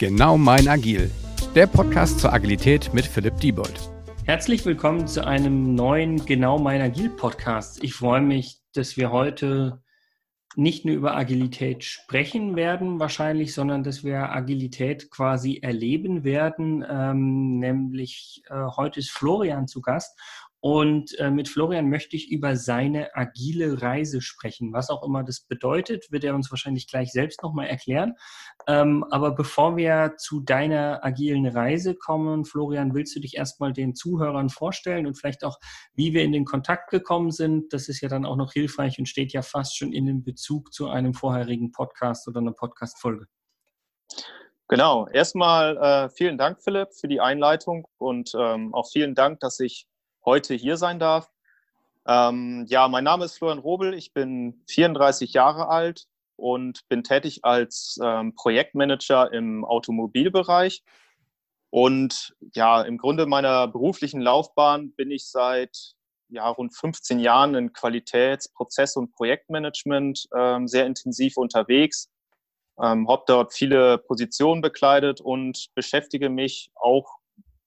Genau 0.00 0.38
mein 0.38 0.66
Agil, 0.66 1.10
der 1.54 1.66
Podcast 1.66 2.20
zur 2.20 2.32
Agilität 2.32 2.94
mit 2.94 3.04
Philipp 3.04 3.36
Diebold. 3.36 3.90
Herzlich 4.24 4.64
willkommen 4.64 5.06
zu 5.06 5.26
einem 5.26 5.74
neuen 5.74 6.24
Genau 6.24 6.58
mein 6.58 6.80
Agil 6.80 7.10
Podcast. 7.10 7.84
Ich 7.84 7.92
freue 7.92 8.22
mich, 8.22 8.62
dass 8.72 8.96
wir 8.96 9.12
heute 9.12 9.82
nicht 10.56 10.86
nur 10.86 10.94
über 10.94 11.14
Agilität 11.18 11.84
sprechen 11.84 12.56
werden 12.56 12.98
wahrscheinlich, 12.98 13.52
sondern 13.52 13.84
dass 13.84 14.02
wir 14.02 14.32
Agilität 14.32 15.10
quasi 15.10 15.58
erleben 15.58 16.24
werden. 16.24 16.82
Ähm, 16.88 17.58
nämlich 17.58 18.42
äh, 18.48 18.54
heute 18.78 19.00
ist 19.00 19.10
Florian 19.10 19.68
zu 19.68 19.82
Gast 19.82 20.18
und 20.60 21.18
äh, 21.18 21.30
mit 21.30 21.48
Florian 21.48 21.88
möchte 21.88 22.16
ich 22.16 22.30
über 22.30 22.54
seine 22.54 23.16
agile 23.16 23.80
Reise 23.80 24.20
sprechen. 24.20 24.74
Was 24.74 24.90
auch 24.90 25.02
immer 25.02 25.24
das 25.24 25.40
bedeutet, 25.40 26.12
wird 26.12 26.22
er 26.22 26.34
uns 26.34 26.50
wahrscheinlich 26.50 26.86
gleich 26.86 27.12
selbst 27.12 27.42
nochmal 27.42 27.66
erklären. 27.66 28.14
Ähm, 28.66 29.04
aber 29.10 29.34
bevor 29.34 29.78
wir 29.78 30.14
zu 30.18 30.40
deiner 30.40 31.02
agilen 31.02 31.46
Reise 31.46 31.94
kommen, 31.94 32.44
Florian, 32.44 32.94
willst 32.94 33.16
du 33.16 33.20
dich 33.20 33.38
erstmal 33.38 33.72
den 33.72 33.94
Zuhörern 33.94 34.50
vorstellen 34.50 35.06
und 35.06 35.14
vielleicht 35.14 35.44
auch, 35.44 35.58
wie 35.94 36.12
wir 36.12 36.22
in 36.24 36.32
den 36.32 36.44
Kontakt 36.44 36.90
gekommen 36.90 37.30
sind? 37.30 37.72
Das 37.72 37.88
ist 37.88 38.02
ja 38.02 38.10
dann 38.10 38.26
auch 38.26 38.36
noch 38.36 38.52
hilfreich 38.52 38.98
und 38.98 39.06
steht 39.06 39.32
ja 39.32 39.40
fast 39.40 39.78
schon 39.78 39.94
in 39.94 40.04
dem 40.04 40.22
Bezug 40.22 40.74
zu 40.74 40.88
einem 40.90 41.14
vorherigen 41.14 41.72
Podcast 41.72 42.28
oder 42.28 42.40
einer 42.40 42.52
Podcast-Folge. 42.52 43.26
Genau. 44.68 45.08
Erstmal 45.08 45.76
äh, 45.78 46.10
vielen 46.10 46.36
Dank, 46.36 46.62
Philipp, 46.62 46.92
für 46.92 47.08
die 47.08 47.20
Einleitung 47.20 47.88
und 47.96 48.32
ähm, 48.38 48.74
auch 48.74 48.88
vielen 48.92 49.14
Dank, 49.14 49.40
dass 49.40 49.58
ich 49.58 49.86
heute 50.24 50.54
hier 50.54 50.76
sein 50.76 50.98
darf. 50.98 51.30
Ähm, 52.06 52.66
ja, 52.68 52.88
mein 52.88 53.04
Name 53.04 53.24
ist 53.24 53.36
Florian 53.38 53.58
Robel, 53.58 53.94
ich 53.94 54.12
bin 54.12 54.62
34 54.68 55.32
Jahre 55.32 55.68
alt 55.68 56.06
und 56.36 56.88
bin 56.88 57.04
tätig 57.04 57.40
als 57.44 57.98
ähm, 58.02 58.34
Projektmanager 58.34 59.32
im 59.32 59.64
Automobilbereich. 59.64 60.82
Und 61.70 62.34
ja, 62.54 62.82
im 62.82 62.98
Grunde 62.98 63.26
meiner 63.26 63.68
beruflichen 63.68 64.20
Laufbahn 64.20 64.92
bin 64.92 65.10
ich 65.10 65.28
seit 65.28 65.94
ja, 66.30 66.48
rund 66.48 66.74
15 66.74 67.20
Jahren 67.20 67.54
in 67.54 67.72
Qualitäts-, 67.72 68.52
Prozess- 68.52 68.96
und 68.96 69.12
Projektmanagement 69.12 70.28
ähm, 70.36 70.66
sehr 70.66 70.86
intensiv 70.86 71.36
unterwegs. 71.36 72.08
Ähm, 72.80 73.08
habe 73.08 73.24
dort 73.26 73.52
viele 73.52 73.98
Positionen 73.98 74.62
bekleidet 74.62 75.20
und 75.20 75.68
beschäftige 75.74 76.30
mich 76.30 76.70
auch 76.74 77.18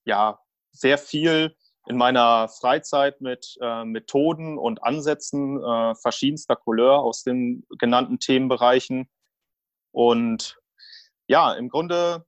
ja, 0.05 0.39
sehr 0.71 0.97
viel 0.97 1.55
in 1.87 1.97
meiner 1.97 2.47
Freizeit 2.47 3.19
mit 3.21 3.57
äh, 3.61 3.83
Methoden 3.83 4.57
und 4.57 4.83
Ansätzen 4.83 5.61
äh, 5.61 5.95
verschiedenster 5.95 6.55
Couleur 6.55 6.99
aus 6.99 7.23
den 7.23 7.65
genannten 7.77 8.19
Themenbereichen. 8.19 9.09
Und 9.91 10.57
ja, 11.27 11.53
im 11.53 11.69
Grunde 11.69 12.25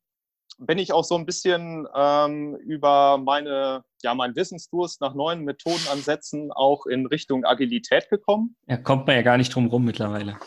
bin 0.57 0.77
ich 0.77 0.93
auch 0.93 1.03
so 1.03 1.15
ein 1.15 1.25
bisschen 1.25 1.87
ähm, 1.95 2.55
über 2.57 3.17
meine, 3.17 3.83
ja, 4.03 4.13
mein 4.13 4.35
Wissensdurst 4.35 5.01
nach 5.01 5.13
neuen 5.13 5.43
Methodenansätzen 5.43 6.51
auch 6.51 6.85
in 6.85 7.05
Richtung 7.05 7.45
Agilität 7.45 8.09
gekommen. 8.09 8.55
Ja, 8.67 8.77
kommt 8.77 9.07
man 9.07 9.15
ja 9.15 9.21
gar 9.21 9.37
nicht 9.37 9.53
drum 9.53 9.67
rum 9.67 9.83
mittlerweile. 9.85 10.37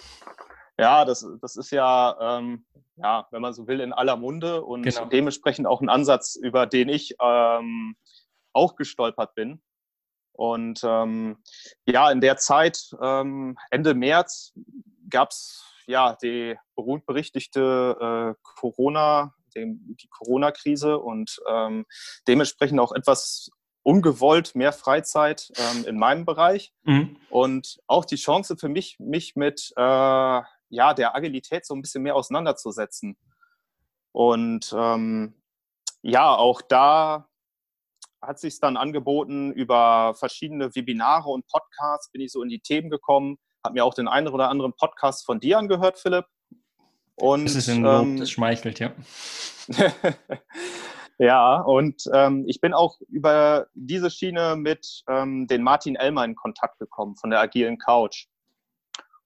Ja, 0.78 1.05
das, 1.05 1.27
das 1.43 1.56
ist 1.56 1.72
ja, 1.72 2.39
ähm, 2.39 2.65
ja, 2.97 3.27
wenn 3.31 3.43
man 3.43 3.53
so 3.53 3.67
will, 3.67 3.81
in 3.81 3.93
aller 3.93 4.17
Munde 4.17 4.62
und 4.62 4.83
genau. 4.83 5.06
dementsprechend 5.06 5.67
auch 5.67 5.81
ein 5.81 5.89
Ansatz, 5.89 6.37
über 6.37 6.67
den 6.67 6.89
ich 6.89 7.17
ähm, 7.20 7.97
auch 8.59 8.77
gestolpert 8.77 9.34
bin. 9.34 9.62
Und 10.33 10.81
ähm, 10.84 11.39
ja, 11.87 12.11
in 12.11 12.20
der 12.20 12.37
Zeit, 12.37 12.91
ähm, 13.00 13.56
Ende 13.70 13.95
März, 13.95 14.53
gab 15.11 15.31
es 15.31 15.65
ja 15.87 16.17
die 16.23 16.56
berühmt-berichtigte 16.77 17.97
äh, 18.00 18.41
Corona, 18.42 19.34
den, 19.55 19.97
die 20.00 20.09
Corona-Krise 20.09 20.98
und 20.98 21.41
ähm, 21.48 21.87
dementsprechend 22.27 22.78
auch 22.78 22.92
etwas 22.92 23.50
ungewollt 23.83 24.55
mehr 24.55 24.72
Freizeit 24.72 25.50
ähm, 25.56 25.87
in 25.87 25.99
meinem 25.99 26.27
Bereich 26.27 26.75
mhm. 26.83 27.16
und 27.31 27.78
auch 27.87 28.04
die 28.04 28.16
Chance 28.16 28.56
für 28.59 28.69
mich, 28.69 28.97
mich 28.99 29.34
mit 29.34 29.72
äh, 29.77 30.43
ja, 30.71 30.94
der 30.94 31.16
Agilität 31.16 31.65
so 31.65 31.75
ein 31.75 31.81
bisschen 31.81 32.03
mehr 32.03 32.15
auseinanderzusetzen. 32.15 33.16
Und 34.12 34.75
ähm, 34.77 35.34
ja, 36.03 36.34
auch 36.34 36.60
da 36.60 37.28
hat 38.21 38.39
sich 38.39 38.61
dann 38.61 38.77
angeboten, 38.77 39.53
über 39.53 40.15
verschiedene 40.15 40.75
Webinare 40.75 41.29
und 41.29 41.47
Podcasts 41.47 42.11
bin 42.11 42.21
ich 42.21 42.33
so 42.33 42.43
in 42.43 42.49
die 42.49 42.61
Themen 42.61 42.91
gekommen, 42.91 43.39
habe 43.65 43.75
mir 43.75 43.84
auch 43.84 43.95
den 43.95 44.09
einen 44.09 44.29
oder 44.29 44.49
anderen 44.49 44.73
Podcast 44.73 45.25
von 45.25 45.41
dir 45.41 45.59
angehört, 45.59 45.99
Philipp. 45.99 46.27
Und, 47.17 47.45
das 47.47 47.57
ist 47.57 47.69
ein 47.69 47.83
Lob, 47.83 48.03
ähm, 48.03 48.17
das 48.19 48.31
schmeichelt, 48.31 48.78
ja. 48.78 48.93
ja, 51.19 51.61
und 51.61 52.05
ähm, 52.12 52.45
ich 52.47 52.61
bin 52.61 52.75
auch 52.75 52.99
über 53.09 53.67
diese 53.75 54.11
Schiene 54.11 54.57
mit 54.57 55.03
ähm, 55.09 55.47
den 55.49 55.62
Martin 55.62 55.97
Elmer 55.97 56.25
in 56.25 56.37
Kontakt 56.37 56.78
gekommen 56.78 57.17
von 57.17 57.31
der 57.31 57.41
Agilen 57.41 57.78
Couch. 57.78 58.27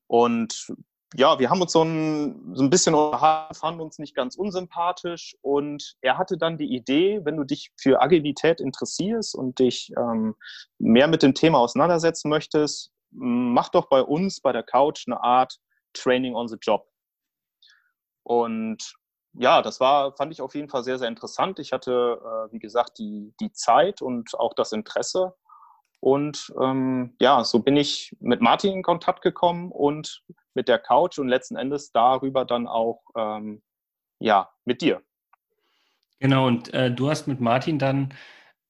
Und 0.06 0.72
ja, 1.14 1.38
wir 1.38 1.50
haben 1.50 1.60
uns 1.60 1.72
so 1.72 1.82
ein, 1.82 2.54
so 2.54 2.62
ein 2.62 2.70
bisschen 2.70 2.94
fanden 2.94 3.80
uns 3.80 3.98
nicht 3.98 4.14
ganz 4.14 4.36
unsympathisch 4.36 5.36
und 5.42 5.94
er 6.00 6.18
hatte 6.18 6.38
dann 6.38 6.58
die 6.58 6.74
Idee, 6.74 7.20
wenn 7.24 7.36
du 7.36 7.44
dich 7.44 7.70
für 7.76 8.00
Agilität 8.00 8.60
interessierst 8.60 9.34
und 9.34 9.58
dich 9.58 9.92
ähm, 9.98 10.34
mehr 10.78 11.08
mit 11.08 11.22
dem 11.22 11.34
Thema 11.34 11.58
auseinandersetzen 11.58 12.28
möchtest, 12.28 12.92
mach 13.10 13.68
doch 13.68 13.88
bei 13.88 14.02
uns 14.02 14.40
bei 14.40 14.52
der 14.52 14.62
Couch 14.62 15.04
eine 15.06 15.22
Art 15.22 15.58
Training 15.92 16.34
on 16.34 16.48
the 16.48 16.56
Job. 16.60 16.86
Und 18.22 18.94
ja, 19.34 19.62
das 19.62 19.80
war, 19.80 20.14
fand 20.16 20.32
ich 20.32 20.40
auf 20.40 20.54
jeden 20.54 20.68
Fall 20.68 20.84
sehr, 20.84 20.98
sehr 20.98 21.08
interessant. 21.08 21.58
Ich 21.58 21.72
hatte, 21.72 22.20
äh, 22.20 22.52
wie 22.52 22.58
gesagt, 22.58 22.98
die, 22.98 23.34
die 23.40 23.52
Zeit 23.52 24.02
und 24.02 24.38
auch 24.38 24.54
das 24.54 24.72
Interesse. 24.72 25.34
Und 26.02 26.52
ähm, 26.60 27.14
ja, 27.20 27.44
so 27.44 27.60
bin 27.60 27.76
ich 27.76 28.16
mit 28.18 28.40
Martin 28.40 28.72
in 28.72 28.82
Kontakt 28.82 29.22
gekommen 29.22 29.70
und 29.70 30.24
mit 30.52 30.66
der 30.66 30.80
Couch 30.80 31.20
und 31.20 31.28
letzten 31.28 31.54
Endes 31.54 31.92
darüber 31.92 32.44
dann 32.44 32.66
auch 32.66 33.02
ähm, 33.16 33.62
ja 34.18 34.50
mit 34.64 34.82
dir. 34.82 35.00
Genau, 36.18 36.48
und 36.48 36.74
äh, 36.74 36.90
du 36.90 37.08
hast 37.08 37.28
mit 37.28 37.40
Martin 37.40 37.78
dann 37.78 38.12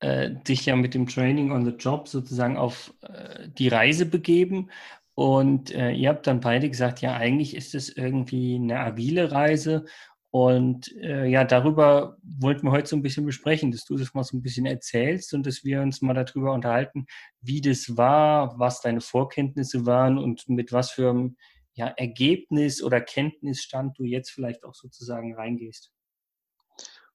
äh, 0.01 0.31
dich 0.31 0.67
ja 0.67 0.77
mit 0.77 0.93
dem 0.93 1.07
Training 1.07 1.53
on 1.53 1.65
the 1.65 1.71
Job 1.71 2.07
sozusagen 2.07 2.59
auf 2.59 2.93
äh, 3.01 3.49
die 3.49 3.69
Reise 3.69 4.05
begeben. 4.05 4.71
Und 5.15 5.75
äh, 5.75 5.91
ihr 5.91 6.11
habt 6.11 6.27
dann 6.27 6.41
beide 6.41 6.69
gesagt, 6.69 7.01
ja, 7.01 7.15
eigentlich 7.15 7.57
ist 7.57 7.75
es 7.75 7.89
irgendwie 7.89 8.57
eine 8.57 8.79
agile 8.79 9.33
Reise 9.33 9.87
und 10.33 10.91
äh, 10.97 11.27
ja, 11.27 11.45
darüber 11.45 12.17
wollten 12.23 12.67
wir 12.67 12.71
heute 12.71 12.89
so 12.89 12.97
ein 12.97 13.03
bisschen 13.03 13.27
besprechen, 13.27 13.71
dass 13.71 13.85
du 13.85 13.99
das 13.99 14.15
mal 14.15 14.25
so 14.25 14.35
ein 14.35 14.41
bisschen 14.41 14.65
erzählst 14.65 15.35
und 15.35 15.47
dass 15.47 15.63
wir 15.63 15.83
uns 15.83 16.01
mal 16.01 16.15
darüber 16.15 16.55
unterhalten, 16.55 17.05
wie 17.43 17.61
das 17.61 17.99
war, 17.99 18.59
was 18.59 18.81
deine 18.81 19.03
Vorkenntnisse 19.03 19.85
waren 19.85 20.17
und 20.17 20.49
mit 20.49 20.73
was 20.73 20.91
für 20.91 21.11
einem 21.11 21.37
ja, 21.75 21.89
Ergebnis 21.89 22.83
oder 22.83 23.03
Kenntnisstand 23.03 23.99
du 23.99 24.05
jetzt 24.05 24.31
vielleicht 24.31 24.65
auch 24.65 24.75
sozusagen 24.75 25.35
reingehst. 25.35 25.93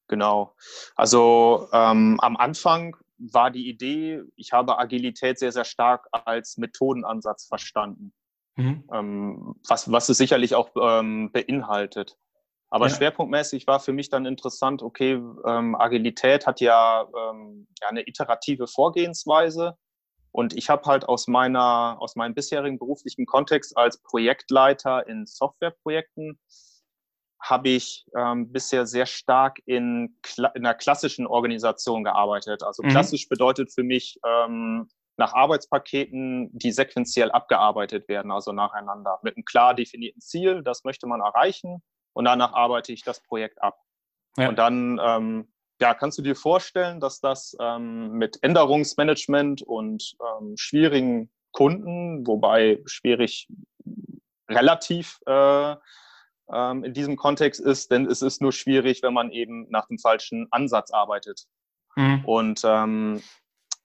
Genau. 0.08 0.56
Also 0.96 1.70
ähm, 1.74 2.20
am 2.20 2.38
Anfang 2.38 2.96
war 3.18 3.50
die 3.50 3.68
Idee, 3.68 4.22
ich 4.36 4.54
habe 4.54 4.78
Agilität 4.78 5.40
sehr, 5.40 5.52
sehr 5.52 5.66
stark 5.66 6.08
als 6.12 6.58
Methodenansatz 6.58 7.48
verstanden, 7.48 8.14
mhm. 8.58 8.88
ähm, 8.94 9.56
was, 9.68 9.92
was 9.92 10.08
es 10.08 10.20
sicherlich 10.20 10.54
auch 10.54 10.70
ähm, 10.80 11.32
beinhaltet. 11.32 12.16
Aber 12.70 12.88
ja. 12.88 12.96
schwerpunktmäßig 12.96 13.66
war 13.68 13.80
für 13.80 13.94
mich 13.94 14.10
dann 14.10 14.26
interessant, 14.26 14.82
okay, 14.82 15.22
ähm, 15.46 15.76
Agilität 15.76 16.46
hat 16.46 16.60
ja, 16.60 17.08
ähm, 17.18 17.68
ja 17.82 17.88
eine 17.88 18.08
iterative 18.08 18.68
Vorgehensweise. 18.68 19.78
Und 20.32 20.56
ich 20.56 20.70
habe 20.70 20.84
halt 20.86 21.06
aus 21.06 21.28
meiner, 21.28 21.98
aus 22.00 22.16
meinem 22.16 22.36
bisherigen 22.36 22.78
beruflichen 22.78 23.26
Kontext 23.26 23.76
als 23.78 24.02
Projektleiter 24.04 25.08
in 25.08 25.26
Softwareprojekten 25.26 26.40
habe 27.40 27.70
ich 27.70 28.06
ähm, 28.18 28.52
bisher 28.52 28.86
sehr 28.86 29.06
stark 29.06 29.60
in, 29.66 30.18
in 30.38 30.46
einer 30.46 30.74
klassischen 30.74 31.28
Organisation 31.28 32.04
gearbeitet. 32.04 32.64
Also 32.64 32.84
mhm. 32.84 32.90
klassisch 32.90 33.30
bedeutet 33.30 33.72
für 33.72 33.84
mich 33.84 34.20
ähm, 34.26 34.90
nach 35.18 35.34
Arbeitspaketen, 35.34 36.50
die 36.52 36.72
sequenziell 36.72 37.32
abgearbeitet 37.32 38.08
werden, 38.10 38.32
also 38.32 38.52
nacheinander, 38.52 39.20
mit 39.22 39.38
einem 39.38 39.46
klar 39.46 39.76
definierten 39.76 40.22
Ziel, 40.22 40.62
das 40.64 40.84
möchte 40.84 41.08
man 41.08 41.22
erreichen 41.22 41.82
und 42.18 42.26
danach 42.26 42.54
arbeite 42.54 42.92
ich 42.92 43.04
das 43.04 43.22
Projekt 43.22 43.62
ab. 43.62 43.80
Ja. 44.38 44.50
Und 44.50 44.58
dann 44.58 45.00
ähm, 45.02 45.48
ja, 45.80 45.94
kannst 45.94 46.18
du 46.18 46.24
dir 46.24 46.36
vorstellen, 46.36 47.00
dass 47.00 47.20
das 47.20 47.56
ähm, 47.60 48.14
mit 48.14 48.40
Änderungsmanagement 48.42 49.62
und 49.62 50.16
ähm, 50.20 50.56
schwierigen 50.58 51.30
Kunden, 51.52 52.26
wobei 52.26 52.82
schwierig 52.86 53.48
relativ 54.50 55.20
äh, 55.28 55.76
ähm, 56.52 56.84
in 56.84 56.94
diesem 56.94 57.16
Kontext 57.16 57.62
ist, 57.62 57.92
denn 57.92 58.08
es 58.08 58.24
ist 58.24 58.42
nur 58.42 58.52
schwierig, 58.52 59.04
wenn 59.04 59.14
man 59.14 59.32
eben 59.32 59.70
nach 59.70 59.88
dem 59.88 60.00
falschen 60.00 60.48
Ansatz 60.50 60.92
arbeitet. 60.92 61.44
Mhm. 61.96 62.26
Und 62.26 62.62
ähm, 62.64 63.22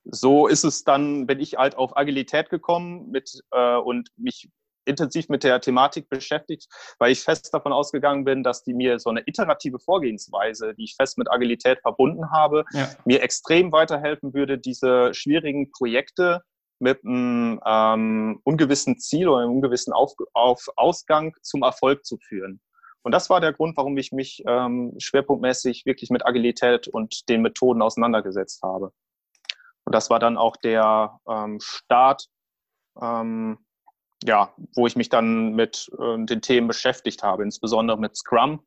so 0.05 0.47
ist 0.47 0.65
es 0.65 0.85
dann, 0.85 1.27
bin 1.27 1.41
ich 1.41 1.57
halt 1.57 1.77
auf 1.77 1.97
Agilität 1.97 2.49
gekommen 2.49 3.11
mit 3.11 3.43
äh, 3.51 3.77
und 3.77 4.11
mich 4.17 4.49
intensiv 4.85 5.29
mit 5.29 5.45
der 5.45 5.61
Thematik 5.61 6.09
beschäftigt, 6.09 6.67
weil 6.99 7.13
ich 7.13 7.21
fest 7.21 7.53
davon 7.53 7.73
ausgegangen 7.73 8.25
bin, 8.25 8.43
dass 8.43 8.63
die 8.63 8.75
mir 8.75 8.99
so 8.99 9.11
eine 9.11 9.23
iterative 9.27 9.79
Vorgehensweise, 9.79 10.75
die 10.75 10.85
ich 10.85 10.97
fest 10.97 11.19
mit 11.19 11.31
Agilität 11.31 11.81
verbunden 11.81 12.31
habe, 12.31 12.65
ja. 12.73 12.89
mir 13.05 13.23
extrem 13.23 13.73
weiterhelfen 13.73 14.35
würde, 14.35 14.59
diese 14.59 15.15
schwierigen 15.15 15.71
Projekte 15.71 16.43
mit 16.79 17.05
einem 17.05 17.61
ähm, 17.65 18.41
ungewissen 18.45 18.99
Ziel 18.99 19.29
oder 19.29 19.43
einem 19.43 19.53
ungewissen 19.53 19.93
Auf, 19.93 20.13
auf 20.33 20.67
Ausgang 20.77 21.33
zum 21.41 21.63
Erfolg 21.63 22.05
zu 22.05 22.19
führen. 22.19 22.61
Und 23.03 23.13
das 23.13 23.31
war 23.31 23.41
der 23.41 23.53
Grund, 23.53 23.77
warum 23.77 23.97
ich 23.99 24.13
mich 24.13 24.43
ähm, 24.47 24.95
schwerpunktmäßig 24.99 25.87
wirklich 25.87 26.11
mit 26.11 26.27
Agilität 26.27 26.89
und 26.89 27.29
den 27.29 27.43
Methoden 27.43 27.83
auseinandergesetzt 27.83 28.63
habe. 28.63 28.93
Und 29.85 29.95
das 29.95 30.11
war 30.11 30.19
dann 30.19 30.37
auch 30.37 30.57
der 30.57 31.19
ähm, 31.29 31.59
Start, 31.61 32.27
ähm, 33.01 33.59
ja, 34.25 34.55
wo 34.75 34.87
ich 34.87 34.97
mich 34.97 35.09
dann 35.09 35.55
mit 35.55 35.91
äh, 35.99 36.25
den 36.25 36.43
Themen 36.43 36.69
beschäftigt 36.69 37.23
habe, 37.23 37.43
insbesondere 37.43 37.99
mit 37.99 38.17
Scrum. 38.17 38.61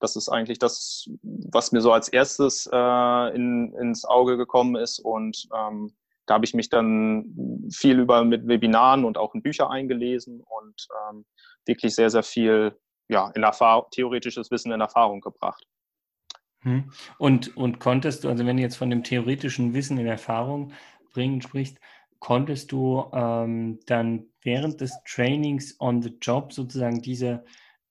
Das 0.00 0.16
ist 0.16 0.28
eigentlich 0.28 0.58
das, 0.58 1.08
was 1.22 1.72
mir 1.72 1.80
so 1.80 1.92
als 1.92 2.08
erstes 2.08 2.68
äh, 2.72 3.34
in, 3.34 3.72
ins 3.74 4.04
Auge 4.04 4.36
gekommen 4.36 4.76
ist. 4.76 4.98
Und 4.98 5.48
ähm, 5.56 5.94
da 6.26 6.34
habe 6.34 6.44
ich 6.44 6.54
mich 6.54 6.68
dann 6.68 7.68
viel 7.72 8.00
über 8.00 8.24
mit 8.24 8.46
Webinaren 8.46 9.04
und 9.04 9.16
auch 9.16 9.34
in 9.34 9.42
Bücher 9.42 9.70
eingelesen 9.70 10.40
und 10.40 10.88
ähm, 11.08 11.24
wirklich 11.66 11.94
sehr, 11.94 12.10
sehr 12.10 12.22
viel 12.22 12.76
ja, 13.08 13.30
in 13.34 13.42
Erfahrung, 13.42 13.86
theoretisches 13.90 14.50
Wissen 14.50 14.72
in 14.72 14.80
Erfahrung 14.80 15.20
gebracht. 15.20 15.66
Hm. 16.62 16.92
Und, 17.18 17.56
und 17.56 17.80
konntest 17.80 18.24
du, 18.24 18.28
also 18.28 18.46
wenn 18.46 18.56
du 18.56 18.62
jetzt 18.62 18.76
von 18.76 18.90
dem 18.90 19.02
theoretischen 19.02 19.74
Wissen 19.74 19.98
in 19.98 20.06
Erfahrung 20.06 20.72
bringen 21.12 21.42
sprichst, 21.42 21.78
konntest 22.22 22.70
du 22.70 23.04
ähm, 23.12 23.80
dann 23.86 24.26
während 24.42 24.80
des 24.80 24.96
Trainings 25.04 25.74
on 25.80 26.02
the 26.02 26.16
Job 26.22 26.52
sozusagen 26.52 27.02
diese, 27.02 27.44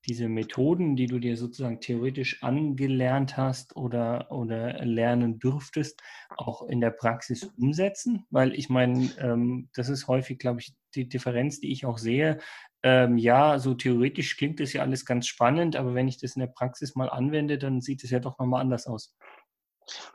diese 0.06 0.26
Methoden, 0.26 0.96
die 0.96 1.06
du 1.06 1.18
dir 1.18 1.36
sozusagen 1.36 1.82
theoretisch 1.82 2.42
angelernt 2.42 3.36
hast 3.36 3.76
oder, 3.76 4.32
oder 4.32 4.82
lernen 4.86 5.38
dürftest, 5.38 6.02
auch 6.38 6.62
in 6.62 6.80
der 6.80 6.92
Praxis 6.92 7.44
umsetzen? 7.58 8.24
Weil 8.30 8.54
ich 8.54 8.70
meine, 8.70 9.10
ähm, 9.18 9.68
das 9.74 9.90
ist 9.90 10.08
häufig, 10.08 10.38
glaube 10.38 10.60
ich, 10.60 10.72
die 10.94 11.10
Differenz, 11.10 11.60
die 11.60 11.70
ich 11.70 11.84
auch 11.84 11.98
sehe. 11.98 12.38
Ähm, 12.82 13.18
ja, 13.18 13.58
so 13.58 13.74
theoretisch 13.74 14.38
klingt 14.38 14.60
das 14.60 14.72
ja 14.72 14.80
alles 14.80 15.04
ganz 15.04 15.26
spannend, 15.26 15.76
aber 15.76 15.94
wenn 15.94 16.08
ich 16.08 16.16
das 16.16 16.36
in 16.36 16.40
der 16.40 16.46
Praxis 16.46 16.94
mal 16.94 17.10
anwende, 17.10 17.58
dann 17.58 17.82
sieht 17.82 18.02
es 18.02 18.08
ja 18.08 18.18
doch 18.18 18.38
nochmal 18.38 18.62
anders 18.62 18.86
aus. 18.86 19.14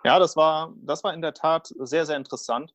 Ja, 0.03 0.17
das 0.17 0.35
war, 0.35 0.73
das 0.81 1.03
war 1.03 1.13
in 1.13 1.21
der 1.21 1.35
Tat 1.35 1.71
sehr, 1.77 2.07
sehr 2.07 2.17
interessant. 2.17 2.73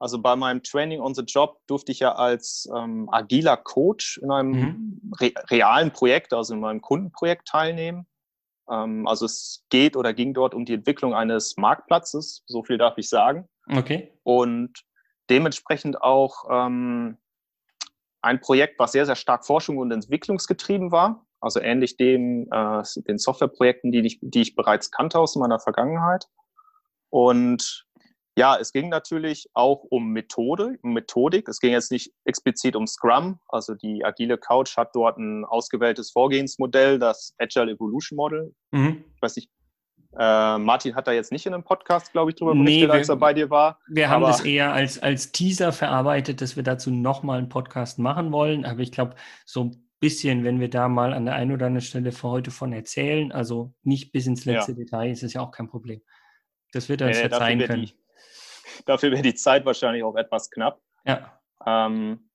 Also 0.00 0.20
bei 0.20 0.36
meinem 0.36 0.62
Training 0.62 1.00
on 1.00 1.14
the 1.14 1.22
Job 1.22 1.60
durfte 1.66 1.90
ich 1.90 2.00
ja 2.00 2.14
als 2.14 2.68
ähm, 2.74 3.08
agiler 3.10 3.56
Coach 3.56 4.18
in 4.18 4.30
einem 4.30 4.50
mhm. 4.50 5.12
re 5.20 5.32
realen 5.50 5.92
Projekt, 5.92 6.32
also 6.32 6.54
in 6.54 6.60
meinem 6.60 6.80
Kundenprojekt 6.80 7.48
teilnehmen. 7.48 8.06
Ähm, 8.70 9.06
also 9.08 9.26
es 9.26 9.64
geht 9.70 9.96
oder 9.96 10.14
ging 10.14 10.34
dort 10.34 10.54
um 10.54 10.64
die 10.64 10.74
Entwicklung 10.74 11.14
eines 11.14 11.56
Marktplatzes, 11.56 12.44
so 12.46 12.62
viel 12.62 12.78
darf 12.78 12.96
ich 12.96 13.08
sagen. 13.08 13.48
Okay. 13.68 14.12
Und 14.22 14.84
dementsprechend 15.30 16.00
auch 16.00 16.44
ähm, 16.50 17.18
ein 18.22 18.40
Projekt, 18.40 18.78
was 18.78 18.92
sehr, 18.92 19.06
sehr 19.06 19.16
stark 19.16 19.44
Forschung 19.44 19.78
und 19.78 19.90
Entwicklungsgetrieben 19.90 20.92
war. 20.92 21.26
Also 21.40 21.60
ähnlich 21.60 21.96
dem, 21.96 22.48
äh, 22.50 22.82
den 23.08 23.18
Softwareprojekten, 23.18 23.92
die 23.92 24.00
ich, 24.00 24.18
die 24.20 24.42
ich 24.42 24.56
bereits 24.56 24.90
kannte 24.90 25.18
aus 25.18 25.36
meiner 25.36 25.60
Vergangenheit. 25.60 26.26
Und 27.10 27.86
ja, 28.38 28.56
es 28.56 28.72
ging 28.72 28.88
natürlich 28.88 29.48
auch 29.52 29.82
um 29.90 30.12
Methode, 30.12 30.78
um 30.82 30.92
Methodik. 30.92 31.48
Es 31.48 31.58
ging 31.58 31.72
jetzt 31.72 31.90
nicht 31.90 32.12
explizit 32.24 32.76
um 32.76 32.86
Scrum. 32.86 33.40
Also 33.48 33.74
die 33.74 34.04
agile 34.04 34.38
Couch 34.38 34.76
hat 34.76 34.94
dort 34.94 35.18
ein 35.18 35.44
ausgewähltes 35.44 36.12
Vorgehensmodell, 36.12 37.00
das 37.00 37.34
Agile 37.38 37.72
Evolution 37.72 38.16
Model. 38.16 38.54
Mhm. 38.70 39.04
Ich 39.16 39.22
weiß 39.22 39.34
nicht, 39.34 39.50
äh, 40.16 40.58
Martin 40.58 40.94
hat 40.94 41.08
da 41.08 41.12
jetzt 41.12 41.32
nicht 41.32 41.46
in 41.46 41.54
einem 41.54 41.64
Podcast, 41.64 42.12
glaube 42.12 42.30
ich, 42.30 42.36
drüber 42.36 42.52
berichtet, 42.54 42.88
nee, 42.88 42.94
als 42.94 43.08
er 43.08 43.16
bei 43.16 43.34
dir 43.34 43.50
war. 43.50 43.80
Wir 43.88 44.08
haben 44.08 44.22
das 44.22 44.44
eher 44.44 44.72
als, 44.72 45.02
als 45.02 45.32
Teaser 45.32 45.72
verarbeitet, 45.72 46.40
dass 46.40 46.54
wir 46.54 46.62
dazu 46.62 46.92
nochmal 46.92 47.38
einen 47.38 47.48
Podcast 47.48 47.98
machen 47.98 48.30
wollen. 48.30 48.64
Aber 48.64 48.78
ich 48.78 48.92
glaube, 48.92 49.16
so 49.46 49.64
ein 49.64 49.88
bisschen, 49.98 50.44
wenn 50.44 50.60
wir 50.60 50.70
da 50.70 50.88
mal 50.88 51.12
an 51.12 51.24
der 51.24 51.34
einen 51.34 51.50
oder 51.50 51.66
anderen 51.66 51.84
Stelle 51.84 52.12
für 52.12 52.28
heute 52.28 52.52
von 52.52 52.72
erzählen, 52.72 53.32
also 53.32 53.74
nicht 53.82 54.12
bis 54.12 54.28
ins 54.28 54.44
letzte 54.44 54.72
ja. 54.72 54.78
Detail, 54.78 55.10
ist 55.10 55.24
es 55.24 55.32
ja 55.32 55.40
auch 55.40 55.50
kein 55.50 55.66
Problem. 55.66 56.02
Das 56.72 56.88
wird 56.88 57.02
uns 57.02 57.16
nee, 57.16 57.28
verzeihen 57.28 57.58
können. 57.60 57.86
Die, 57.86 57.94
dafür 58.86 59.10
wäre 59.10 59.22
die 59.22 59.34
Zeit 59.34 59.64
wahrscheinlich 59.64 60.02
auch 60.04 60.16
etwas 60.16 60.50
knapp. 60.50 60.80
Ja. 61.04 61.40
Ähm, 61.66 62.30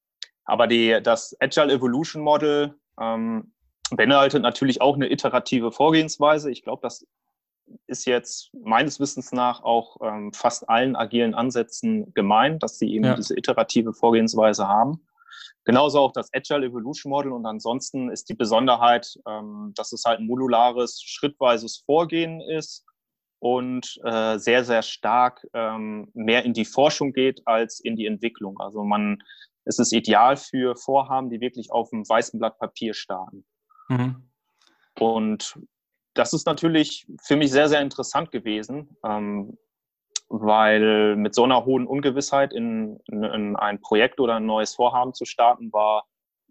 aber 0.46 0.68
die, 0.68 1.00
das 1.02 1.36
Agile 1.40 1.74
Evolution 1.74 2.22
Model 2.22 2.76
ähm, 3.00 3.54
beinhaltet 3.92 4.42
natürlich 4.42 4.82
auch 4.82 4.96
eine 4.96 5.12
iterative 5.12 5.72
Vorgehensweise. 5.72 6.52
Ich 6.52 6.64
glaube, 6.64 6.82
das 6.82 7.06
ist 7.88 8.06
jetzt 8.06 8.52
meines 8.54 9.00
Wissens 9.00 9.32
nach 9.32 9.64
auch 9.64 9.98
ähm, 10.02 10.34
fast 10.34 10.70
allen 10.70 10.96
agilen 10.96 11.34
Ansätzen 11.34 12.14
gemeint, 12.14 12.62
dass 12.62 12.78
sie 12.78 12.94
eben 12.94 13.06
ja. 13.06 13.16
diese 13.16 13.38
iterative 13.38 13.94
Vorgehensweise 13.94 14.68
haben. 14.68 15.06
Genauso 15.66 16.00
auch 16.00 16.12
das 16.12 16.30
Agile 16.34 16.66
Evolution 16.66 17.10
Model 17.10 17.32
und 17.32 17.46
ansonsten 17.46 18.10
ist 18.10 18.28
die 18.28 18.34
Besonderheit, 18.34 19.18
ähm, 19.28 19.72
dass 19.76 19.94
es 19.94 20.04
halt 20.04 20.20
ein 20.20 20.28
modulares, 20.28 21.02
schrittweises 21.02 21.78
Vorgehen 21.86 22.42
ist 22.42 22.86
und 23.44 24.00
äh, 24.06 24.40
sehr, 24.40 24.64
sehr 24.64 24.82
stark 24.84 25.46
ähm, 25.54 26.10
mehr 26.14 26.46
in 26.46 26.54
die 26.54 26.64
Forschung 26.64 27.12
geht 27.12 27.46
als 27.46 27.82
in 27.82 27.98
die 27.98 28.06
Entwicklung. 28.06 28.58
Also 28.62 28.86
man, 28.86 29.22
es 29.66 29.80
ist 29.80 29.92
ideal 29.92 30.38
für 30.38 30.78
Vorhaben, 30.78 31.30
die 31.30 31.42
wirklich 31.42 31.70
auf 31.70 31.92
einem 31.92 32.08
weißen 32.08 32.40
Blatt 32.40 32.58
Papier 32.58 32.94
starten. 32.94 33.44
Mhm. 33.90 34.30
Und 34.98 35.60
das 36.14 36.32
ist 36.32 36.46
natürlich 36.46 37.06
für 37.22 37.36
mich 37.36 37.52
sehr, 37.52 37.68
sehr 37.68 37.82
interessant 37.82 38.32
gewesen, 38.32 38.96
ähm, 39.04 39.58
weil 40.30 41.18
mit 41.18 41.36
so 41.36 41.44
einer 41.44 41.66
hohen 41.66 41.86
Ungewissheit 41.86 42.54
in, 42.54 43.02
in, 43.08 43.26
in, 43.26 43.56
ein 43.58 43.82
Projekt 43.82 44.22
oder 44.22 44.36
ein 44.36 44.46
neues 44.46 44.74
Vorhaben 44.74 45.14
zu 45.14 45.26
starten, 45.26 45.74
war 45.74 46.06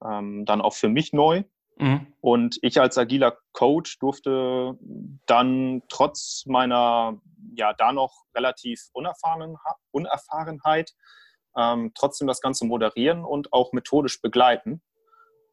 ähm, 0.04 0.44
dann 0.44 0.60
auch 0.60 0.74
für 0.74 0.90
mich 0.90 1.14
neu. 1.14 1.42
Mhm. 1.76 2.06
Und 2.20 2.58
ich 2.62 2.80
als 2.80 2.98
agiler 2.98 3.36
Coach 3.52 3.98
durfte 3.98 4.78
dann 5.26 5.82
trotz 5.88 6.44
meiner 6.46 7.20
ja 7.54 7.72
da 7.72 7.92
noch 7.92 8.12
relativ 8.34 8.80
unerfahrenen, 8.92 9.56
Unerfahrenheit 9.90 10.92
ähm, 11.56 11.92
trotzdem 11.94 12.28
das 12.28 12.40
Ganze 12.40 12.66
moderieren 12.66 13.24
und 13.24 13.52
auch 13.52 13.72
methodisch 13.72 14.20
begleiten. 14.20 14.82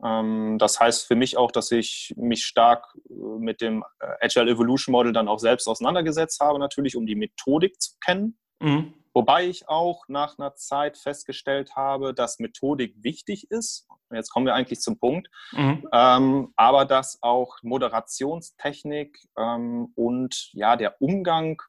Ähm, 0.03 0.57
das 0.59 0.79
heißt 0.79 1.05
für 1.05 1.15
mich 1.15 1.37
auch, 1.37 1.51
dass 1.51 1.71
ich 1.71 2.13
mich 2.15 2.45
stark 2.45 2.85
äh, 3.09 3.13
mit 3.13 3.61
dem 3.61 3.83
äh, 3.99 4.25
Agile 4.25 4.51
Evolution 4.51 4.93
Model 4.93 5.11
dann 5.11 5.27
auch 5.27 5.39
selbst 5.39 5.67
auseinandergesetzt 5.67 6.39
habe, 6.39 6.59
natürlich, 6.59 6.95
um 6.95 7.05
die 7.05 7.15
Methodik 7.15 7.81
zu 7.81 7.95
kennen. 8.03 8.37
Mhm. 8.59 8.93
Wobei 9.13 9.47
ich 9.47 9.67
auch 9.67 10.07
nach 10.07 10.37
einer 10.37 10.55
Zeit 10.55 10.97
festgestellt 10.97 11.75
habe, 11.75 12.13
dass 12.13 12.39
Methodik 12.39 12.95
wichtig 13.03 13.49
ist. 13.49 13.87
Jetzt 14.11 14.29
kommen 14.31 14.45
wir 14.45 14.53
eigentlich 14.55 14.81
zum 14.81 14.99
Punkt. 14.99 15.29
Mhm. 15.51 15.87
Ähm, 15.91 16.53
aber 16.55 16.85
dass 16.85 17.21
auch 17.21 17.57
Moderationstechnik 17.63 19.19
ähm, 19.37 19.91
und 19.95 20.49
ja, 20.53 20.75
der 20.75 21.01
Umgang, 21.01 21.61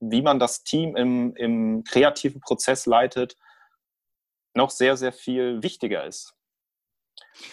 wie 0.00 0.22
man 0.22 0.38
das 0.38 0.64
Team 0.64 0.96
im, 0.96 1.34
im 1.36 1.84
kreativen 1.84 2.40
Prozess 2.40 2.86
leitet, 2.86 3.36
noch 4.54 4.70
sehr, 4.70 4.96
sehr 4.96 5.12
viel 5.12 5.62
wichtiger 5.62 6.04
ist. 6.04 6.34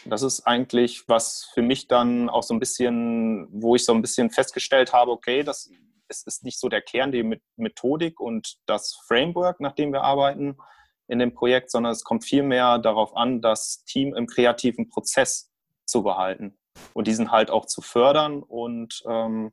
Das 0.06 0.22
ist 0.22 0.42
eigentlich, 0.42 1.08
was 1.08 1.46
für 1.54 1.62
mich 1.62 1.88
dann 1.88 2.30
auch 2.30 2.44
so 2.44 2.54
ein 2.54 2.60
bisschen, 2.60 3.48
wo 3.52 3.76
ich 3.76 3.86
so 3.86 3.94
ein 3.94 4.02
bisschen 4.02 4.32
festgestellt 4.32 4.94
habe, 4.94 5.12
okay, 5.12 5.44
das 5.44 5.70
es 6.08 6.24
ist 6.24 6.44
nicht 6.44 6.60
so 6.60 6.70
der 6.70 6.82
Kern, 6.82 7.12
die 7.12 7.40
Methodik 7.56 8.20
und 8.20 8.58
das 8.66 9.00
Framework, 9.08 9.60
nach 9.60 9.74
dem 9.74 9.92
wir 9.92 10.02
arbeiten 10.02 10.58
in 11.08 11.20
dem 11.20 11.34
Projekt, 11.34 11.72
sondern 11.72 11.92
es 11.92 12.04
kommt 12.04 12.26
vielmehr 12.26 12.80
darauf 12.80 13.16
an, 13.16 13.42
das 13.42 13.84
Team 13.86 14.16
im 14.16 14.28
kreativen 14.28 14.90
Prozess 14.90 15.52
zu 15.86 16.04
behalten 16.04 16.58
und 16.94 17.08
diesen 17.08 17.32
halt 17.32 17.52
auch 17.52 17.66
zu 17.66 17.82
fördern 17.82 18.42
und 18.42 19.04
ähm, 19.08 19.52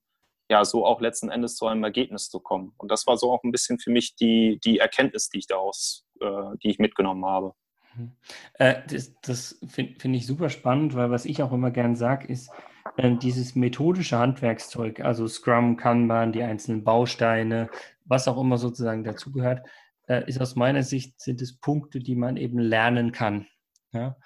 ja, 0.51 0.65
so 0.65 0.85
auch 0.85 1.01
letzten 1.01 1.31
Endes 1.31 1.57
zu 1.57 1.67
einem 1.67 1.83
Ergebnis 1.85 2.29
zu 2.29 2.41
kommen. 2.41 2.75
Und 2.77 2.91
das 2.91 3.07
war 3.07 3.17
so 3.17 3.33
auch 3.33 3.43
ein 3.43 3.53
bisschen 3.53 3.79
für 3.79 3.91
mich 3.91 4.17
die, 4.17 4.61
die 4.65 4.79
Erkenntnis, 4.79 5.29
die 5.31 5.39
ich 5.39 5.47
daraus, 5.47 6.05
äh, 6.21 6.57
die 6.63 6.71
ich 6.71 6.79
mitgenommen 6.79 7.25
habe. 7.25 7.55
Mhm. 7.95 8.13
Äh, 8.55 8.83
das, 8.89 9.15
das 9.23 9.59
finde 9.67 9.99
find 9.99 10.17
ich 10.17 10.27
super 10.27 10.51
spannend, 10.51 10.95
weil 10.95 11.11
was 11.11 11.25
ich 11.25 11.43
auch 11.43 11.53
immer 11.53 11.71
gern 11.71 11.97
sage, 11.97 12.27
ist, 12.29 12.51
dieses 12.99 13.55
methodische 13.55 14.19
Handwerkszeug, 14.19 15.01
also 15.01 15.27
Scrum, 15.27 15.77
Kanban, 15.77 16.33
die 16.33 16.43
einzelnen 16.43 16.85
Bausteine, 16.85 17.71
was 18.05 18.29
auch 18.29 18.41
immer 18.41 18.59
sozusagen 18.59 19.03
dazugehört, 19.05 19.67
äh, 20.09 20.29
ist 20.29 20.41
aus 20.41 20.57
meiner 20.57 20.83
Sicht, 20.83 21.21
sind 21.21 21.41
es 21.41 21.57
Punkte, 21.59 22.01
die 22.01 22.15
man 22.15 22.37
eben 22.37 22.59
lernen 22.59 23.13
kann. 23.13 23.47
Ja? 23.93 24.17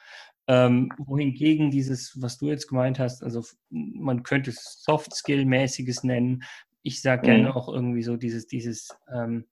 Ähm, 0.48 0.92
wohingegen 0.98 1.70
dieses, 1.70 2.20
was 2.20 2.38
du 2.38 2.48
jetzt 2.48 2.68
gemeint 2.68 2.98
hast, 2.98 3.22
also 3.22 3.44
man 3.70 4.22
könnte 4.22 4.50
es 4.50 4.82
Soft-Skill-mäßiges 4.82 6.04
nennen. 6.04 6.42
Ich 6.82 7.02
sage 7.02 7.22
gerne 7.22 7.50
mhm. 7.50 7.52
auch 7.52 7.68
irgendwie 7.68 8.02
so 8.02 8.16
dieses, 8.16 8.46
dieses 8.46 8.96
ähm, 9.12 9.46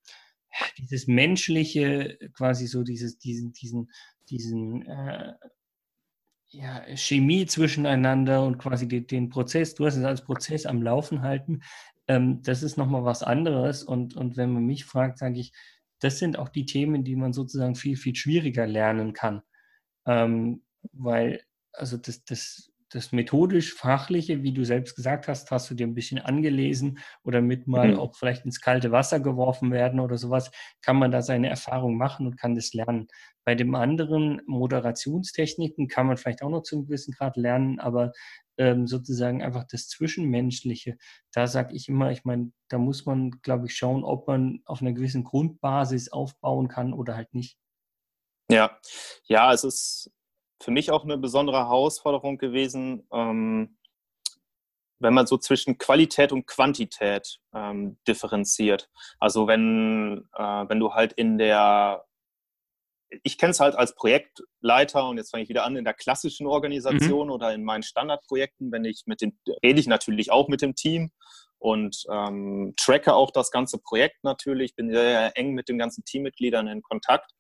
dieses 0.79 1.07
menschliche, 1.07 2.19
quasi 2.33 2.67
so 2.67 2.83
dieses, 2.83 3.19
diesen, 3.19 3.53
diesen, 3.53 3.91
diesen, 4.31 4.83
äh, 4.87 5.33
ja, 6.55 6.85
Chemie 6.97 7.47
zwischeneinander 7.47 8.45
und 8.45 8.59
quasi 8.59 8.87
den, 8.89 9.07
den, 9.07 9.29
Prozess, 9.29 9.75
du 9.75 9.87
hast 9.87 9.97
es 9.97 10.05
als 10.05 10.23
Prozess 10.23 10.67
am 10.67 10.83
Laufen 10.83 11.23
halten, 11.23 11.63
ähm, 12.09 12.43
das 12.43 12.63
ist 12.63 12.77
nochmal 12.77 13.05
was 13.05 13.23
anderes. 13.23 13.83
Und, 13.83 14.15
und 14.17 14.37
wenn 14.37 14.53
man 14.53 14.65
mich 14.65 14.85
fragt, 14.85 15.19
sage 15.19 15.41
ich, 15.41 15.53
das 16.01 16.19
sind 16.19 16.39
auch 16.39 16.49
die 16.49 16.67
Themen, 16.67 17.05
die 17.05 17.17
man 17.17 17.33
sozusagen 17.33 17.75
viel, 17.75 17.97
viel 17.97 18.15
schwieriger 18.15 18.67
lernen 18.67 19.13
kann. 19.15 19.43
Ähm, 20.07 20.63
weil, 20.93 21.43
also 21.73 21.97
das, 21.97 22.25
das 22.25 22.71
das 22.95 23.13
methodisch-fachliche, 23.13 24.43
wie 24.43 24.53
du 24.53 24.65
selbst 24.65 24.95
gesagt 24.95 25.27
hast, 25.29 25.51
hast 25.51 25.71
du 25.71 25.75
dir 25.75 25.87
ein 25.87 25.95
bisschen 25.95 26.21
angelesen 26.21 26.99
oder 27.25 27.41
mit 27.41 27.67
mal 27.67 27.93
mhm. 27.93 27.99
auch 27.99 28.15
vielleicht 28.15 28.45
ins 28.45 28.61
kalte 28.61 28.93
Wasser 28.93 29.21
geworfen 29.21 29.73
werden 29.73 30.01
oder 30.01 30.17
sowas, 30.17 30.51
kann 30.81 30.97
man 30.97 31.11
da 31.11 31.21
seine 31.21 31.49
Erfahrung 31.49 31.97
machen 31.97 32.27
und 32.27 32.39
kann 32.39 32.55
das 32.55 32.73
lernen. 32.73 33.09
Bei 33.45 33.55
dem 33.55 33.75
anderen 33.75 34.41
Moderationstechniken 34.47 35.89
kann 35.89 36.07
man 36.07 36.17
vielleicht 36.17 36.43
auch 36.43 36.51
noch 36.51 36.63
zu 36.63 36.77
einem 36.77 36.87
gewissen 36.87 37.13
Grad 37.13 37.37
lernen, 37.37 37.81
aber 37.81 38.13
ähm, 38.57 38.87
sozusagen 38.87 39.43
einfach 39.43 39.65
das 39.65 39.89
Zwischenmenschliche, 39.89 40.97
da 41.33 41.47
sage 41.47 41.75
ich 41.75 41.89
immer, 41.89 42.13
ich 42.13 42.25
meine, 42.25 42.53
da 42.69 42.79
muss 42.79 43.05
man, 43.07 43.33
glaube 43.43 43.67
ich, 43.67 43.77
schauen, 43.77 44.05
ob 44.05 44.29
man 44.29 44.61
auf 44.65 44.81
einer 44.81 44.93
gewissen 44.93 45.25
Grundbasis 45.25 46.13
aufbauen 46.13 46.69
kann 46.69 46.93
oder 46.93 47.17
halt 47.17 47.35
nicht. 47.35 47.59
Ja, 48.51 48.79
ja, 49.27 49.53
es 49.53 49.65
ist 49.65 50.14
für 50.65 50.71
mich 50.71 50.91
auch 50.91 51.05
eine 51.05 51.19
besondere 51.19 51.59
Herausforderung 51.59 52.39
gewesen, 52.39 53.07
ähm, 53.13 53.77
wenn 54.99 55.13
man 55.13 55.27
so 55.27 55.37
zwischen 55.37 55.77
Qualität 55.77 56.33
und 56.33 56.47
Quantität 56.47 57.39
ähm, 57.55 57.99
differenziert. 58.09 58.89
Also 59.21 59.47
wenn, 59.47 60.27
äh, 60.35 60.43
wenn 60.43 60.81
du 60.81 60.95
halt 60.95 61.13
in 61.13 61.37
der, 61.37 62.07
ich 63.23 63.37
kenne 63.37 63.51
es 63.51 63.61
halt 63.61 63.75
als 63.75 63.95
Projektleiter 63.95 65.07
und 65.07 65.19
jetzt 65.19 65.31
fange 65.31 65.43
ich 65.43 65.51
wieder 65.51 65.65
an 65.65 65.77
in 65.77 65.85
der 65.85 65.93
klassischen 65.93 66.47
Organisation 66.47 67.27
mhm. 67.27 67.33
oder 67.33 67.53
in 67.53 67.63
meinen 67.63 67.83
Standardprojekten, 67.83 68.73
wenn 68.73 68.87
ich 68.87 69.03
mit 69.05 69.21
dem, 69.21 69.39
rede 69.63 69.79
ich 69.79 69.87
natürlich 69.87 70.33
auch 70.33 70.49
mit 70.49 70.63
dem 70.63 70.75
Team 70.75 71.11
und 71.59 72.05
ähm, 72.11 72.73
tracke 72.79 73.15
auch 73.15 73.31
das 73.31 73.51
ganze 73.51 73.79
Projekt 73.79 74.25
natürlich, 74.25 74.75
bin 74.75 74.91
sehr 74.91 75.37
eng 75.37 75.53
mit 75.53 75.69
den 75.69 75.77
ganzen 75.77 76.05
Teammitgliedern 76.05 76.69
in 76.69 76.83
Kontakt. 76.83 77.33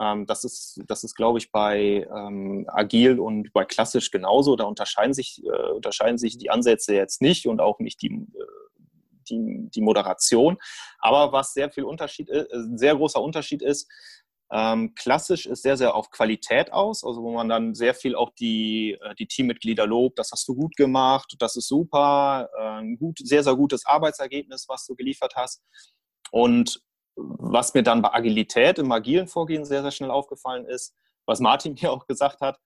Ähm, 0.00 0.26
das 0.26 0.44
ist, 0.44 0.80
das 0.86 1.04
ist 1.04 1.14
glaube 1.14 1.38
ich, 1.38 1.50
bei 1.50 2.06
ähm, 2.14 2.66
Agil 2.68 3.18
und 3.18 3.52
bei 3.52 3.64
Klassisch 3.64 4.10
genauso. 4.10 4.56
Da 4.56 4.64
unterscheiden 4.64 5.14
sich, 5.14 5.42
äh, 5.44 5.70
unterscheiden 5.72 6.18
sich 6.18 6.38
die 6.38 6.50
Ansätze 6.50 6.94
jetzt 6.94 7.20
nicht 7.22 7.46
und 7.46 7.60
auch 7.60 7.78
nicht 7.78 8.02
die, 8.02 8.12
äh, 8.12 8.44
die, 9.28 9.68
die 9.74 9.80
Moderation. 9.80 10.58
Aber 10.98 11.32
was 11.32 11.52
sehr 11.52 11.70
viel 11.70 11.84
Unterschied 11.84 12.28
ist, 12.28 12.52
ein 12.52 12.74
äh, 12.74 12.78
sehr 12.78 12.96
großer 12.96 13.20
Unterschied 13.20 13.62
ist, 13.62 13.90
ähm, 14.50 14.94
klassisch 14.94 15.44
ist 15.44 15.62
sehr, 15.62 15.76
sehr 15.76 15.94
auf 15.94 16.10
Qualität 16.10 16.72
aus, 16.72 17.04
also 17.04 17.22
wo 17.22 17.32
man 17.32 17.50
dann 17.50 17.74
sehr 17.74 17.92
viel 17.94 18.14
auch 18.14 18.30
die, 18.30 18.96
äh, 19.00 19.14
die 19.16 19.26
Teammitglieder 19.26 19.86
lobt, 19.86 20.18
das 20.18 20.30
hast 20.32 20.48
du 20.48 20.54
gut 20.54 20.74
gemacht, 20.74 21.34
das 21.38 21.56
ist 21.56 21.68
super, 21.68 22.48
äh, 22.58 22.80
ein 22.80 22.96
gut, 22.96 23.18
sehr, 23.22 23.44
sehr 23.44 23.54
gutes 23.56 23.84
Arbeitsergebnis, 23.84 24.66
was 24.68 24.86
du 24.86 24.94
geliefert 24.94 25.34
hast. 25.36 25.62
Und 26.30 26.80
was 27.18 27.74
mir 27.74 27.82
dann 27.82 28.02
bei 28.02 28.12
Agilität 28.12 28.78
im 28.78 28.92
agilen 28.92 29.28
Vorgehen 29.28 29.64
sehr, 29.64 29.82
sehr 29.82 29.90
schnell 29.90 30.10
aufgefallen 30.10 30.66
ist, 30.66 30.94
was 31.26 31.40
Martin 31.40 31.74
mir 31.80 31.92
auch 31.92 32.06
gesagt 32.06 32.40
hat, 32.40 32.58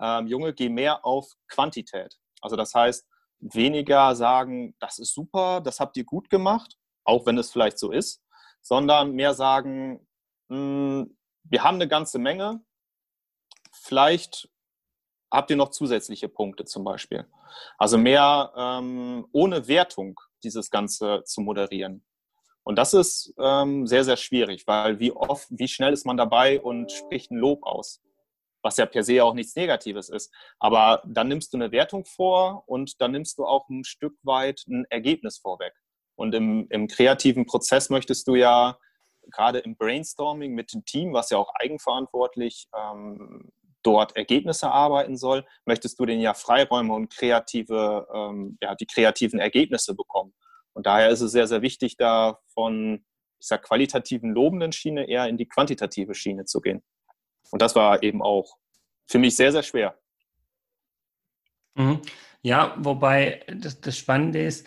ähm, 0.00 0.26
Junge, 0.26 0.52
geh 0.52 0.68
mehr 0.68 1.04
auf 1.04 1.32
Quantität. 1.48 2.16
Also 2.40 2.56
das 2.56 2.74
heißt, 2.74 3.06
weniger 3.40 4.14
sagen, 4.14 4.74
das 4.78 4.98
ist 4.98 5.14
super, 5.14 5.60
das 5.60 5.80
habt 5.80 5.96
ihr 5.96 6.04
gut 6.04 6.30
gemacht, 6.30 6.76
auch 7.04 7.26
wenn 7.26 7.38
es 7.38 7.50
vielleicht 7.50 7.78
so 7.78 7.90
ist, 7.90 8.22
sondern 8.60 9.12
mehr 9.12 9.34
sagen, 9.34 10.06
mh, 10.48 10.56
hm, 10.56 11.16
wir 11.46 11.62
haben 11.62 11.74
eine 11.74 11.88
ganze 11.88 12.18
Menge, 12.18 12.64
vielleicht 13.70 14.48
habt 15.30 15.50
ihr 15.50 15.56
noch 15.56 15.70
zusätzliche 15.70 16.28
Punkte 16.28 16.64
zum 16.64 16.84
Beispiel. 16.84 17.26
Also 17.76 17.98
mehr 17.98 18.52
ähm, 18.56 19.26
ohne 19.32 19.68
Wertung 19.68 20.18
dieses 20.42 20.70
Ganze 20.70 21.22
zu 21.24 21.42
moderieren. 21.42 22.04
Und 22.64 22.76
das 22.76 22.94
ist 22.94 23.34
ähm, 23.38 23.86
sehr, 23.86 24.04
sehr 24.04 24.16
schwierig, 24.16 24.66
weil 24.66 24.98
wie 24.98 25.12
oft, 25.12 25.46
wie 25.50 25.68
schnell 25.68 25.92
ist 25.92 26.06
man 26.06 26.16
dabei 26.16 26.60
und 26.60 26.90
spricht 26.90 27.30
ein 27.30 27.36
Lob 27.36 27.62
aus, 27.62 28.00
was 28.62 28.78
ja 28.78 28.86
per 28.86 29.02
se 29.02 29.22
auch 29.22 29.34
nichts 29.34 29.54
Negatives 29.54 30.08
ist. 30.08 30.32
Aber 30.58 31.02
dann 31.06 31.28
nimmst 31.28 31.52
du 31.52 31.58
eine 31.58 31.72
Wertung 31.72 32.06
vor 32.06 32.64
und 32.66 33.00
dann 33.02 33.12
nimmst 33.12 33.38
du 33.38 33.44
auch 33.44 33.68
ein 33.68 33.84
Stück 33.84 34.16
weit 34.22 34.64
ein 34.66 34.86
Ergebnis 34.88 35.38
vorweg. 35.38 35.74
Und 36.16 36.34
im, 36.34 36.66
im 36.70 36.88
kreativen 36.88 37.44
Prozess 37.44 37.90
möchtest 37.90 38.26
du 38.28 38.34
ja 38.34 38.78
gerade 39.30 39.58
im 39.58 39.76
Brainstorming 39.76 40.54
mit 40.54 40.72
dem 40.72 40.84
Team, 40.84 41.12
was 41.12 41.30
ja 41.30 41.38
auch 41.38 41.52
eigenverantwortlich 41.54 42.68
ähm, 42.74 43.50
dort 43.82 44.16
Ergebnisse 44.16 44.70
arbeiten 44.70 45.16
soll, 45.16 45.44
möchtest 45.66 45.98
du 46.00 46.06
den 46.06 46.20
ja 46.20 46.34
Freiräume 46.34 46.94
und 46.94 47.12
kreative, 47.12 48.06
ähm, 48.12 48.56
ja, 48.62 48.74
die 48.74 48.86
kreativen 48.86 49.38
Ergebnisse 49.38 49.94
bekommen. 49.94 50.32
Und 50.74 50.86
daher 50.86 51.08
ist 51.08 51.20
es 51.20 51.32
sehr, 51.32 51.46
sehr 51.46 51.62
wichtig, 51.62 51.96
da 51.96 52.38
von 52.52 53.04
dieser 53.40 53.58
qualitativen 53.58 54.32
lobenden 54.32 54.72
Schiene 54.72 55.08
eher 55.08 55.28
in 55.28 55.36
die 55.36 55.46
quantitative 55.46 56.14
Schiene 56.14 56.44
zu 56.44 56.60
gehen. 56.60 56.82
Und 57.50 57.62
das 57.62 57.74
war 57.74 58.02
eben 58.02 58.22
auch 58.22 58.56
für 59.06 59.18
mich 59.18 59.36
sehr, 59.36 59.52
sehr 59.52 59.62
schwer. 59.62 59.98
Mhm. 61.74 62.00
Ja, 62.42 62.76
wobei 62.78 63.44
das, 63.54 63.80
das 63.80 63.96
Spannende 63.96 64.42
ist, 64.42 64.66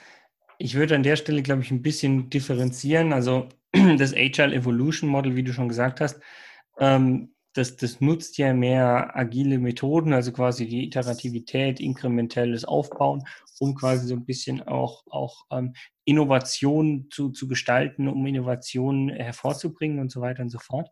ich 0.57 0.75
würde 0.75 0.95
an 0.95 1.03
der 1.03 1.15
Stelle, 1.15 1.43
glaube 1.43 1.61
ich, 1.61 1.71
ein 1.71 1.81
bisschen 1.81 2.29
differenzieren. 2.29 3.13
Also 3.13 3.49
das 3.97 4.13
Agile 4.13 4.55
Evolution 4.55 5.09
Model, 5.09 5.35
wie 5.35 5.43
du 5.43 5.53
schon 5.53 5.69
gesagt 5.69 6.01
hast, 6.01 6.19
ähm, 6.79 7.35
das, 7.57 7.75
das 7.75 8.01
nutzt 8.01 8.37
ja 8.37 8.53
mehr 8.53 9.17
agile 9.17 9.57
Methoden, 9.57 10.13
also 10.13 10.31
quasi 10.31 10.67
die 10.67 10.85
Iterativität, 10.85 11.79
inkrementelles 11.79 12.65
Aufbauen, 12.65 13.23
um 13.59 13.73
quasi 13.73 14.07
so 14.07 14.13
ein 14.13 14.25
bisschen 14.25 14.61
auch, 14.61 15.03
auch 15.09 15.45
ähm, 15.51 15.73
Innovation 16.05 17.07
zu, 17.09 17.31
zu 17.31 17.47
gestalten, 17.47 18.07
um 18.07 18.25
Innovationen 18.27 19.09
hervorzubringen 19.09 19.99
und 19.99 20.11
so 20.11 20.21
weiter 20.21 20.43
und 20.43 20.49
so 20.49 20.59
fort. 20.59 20.89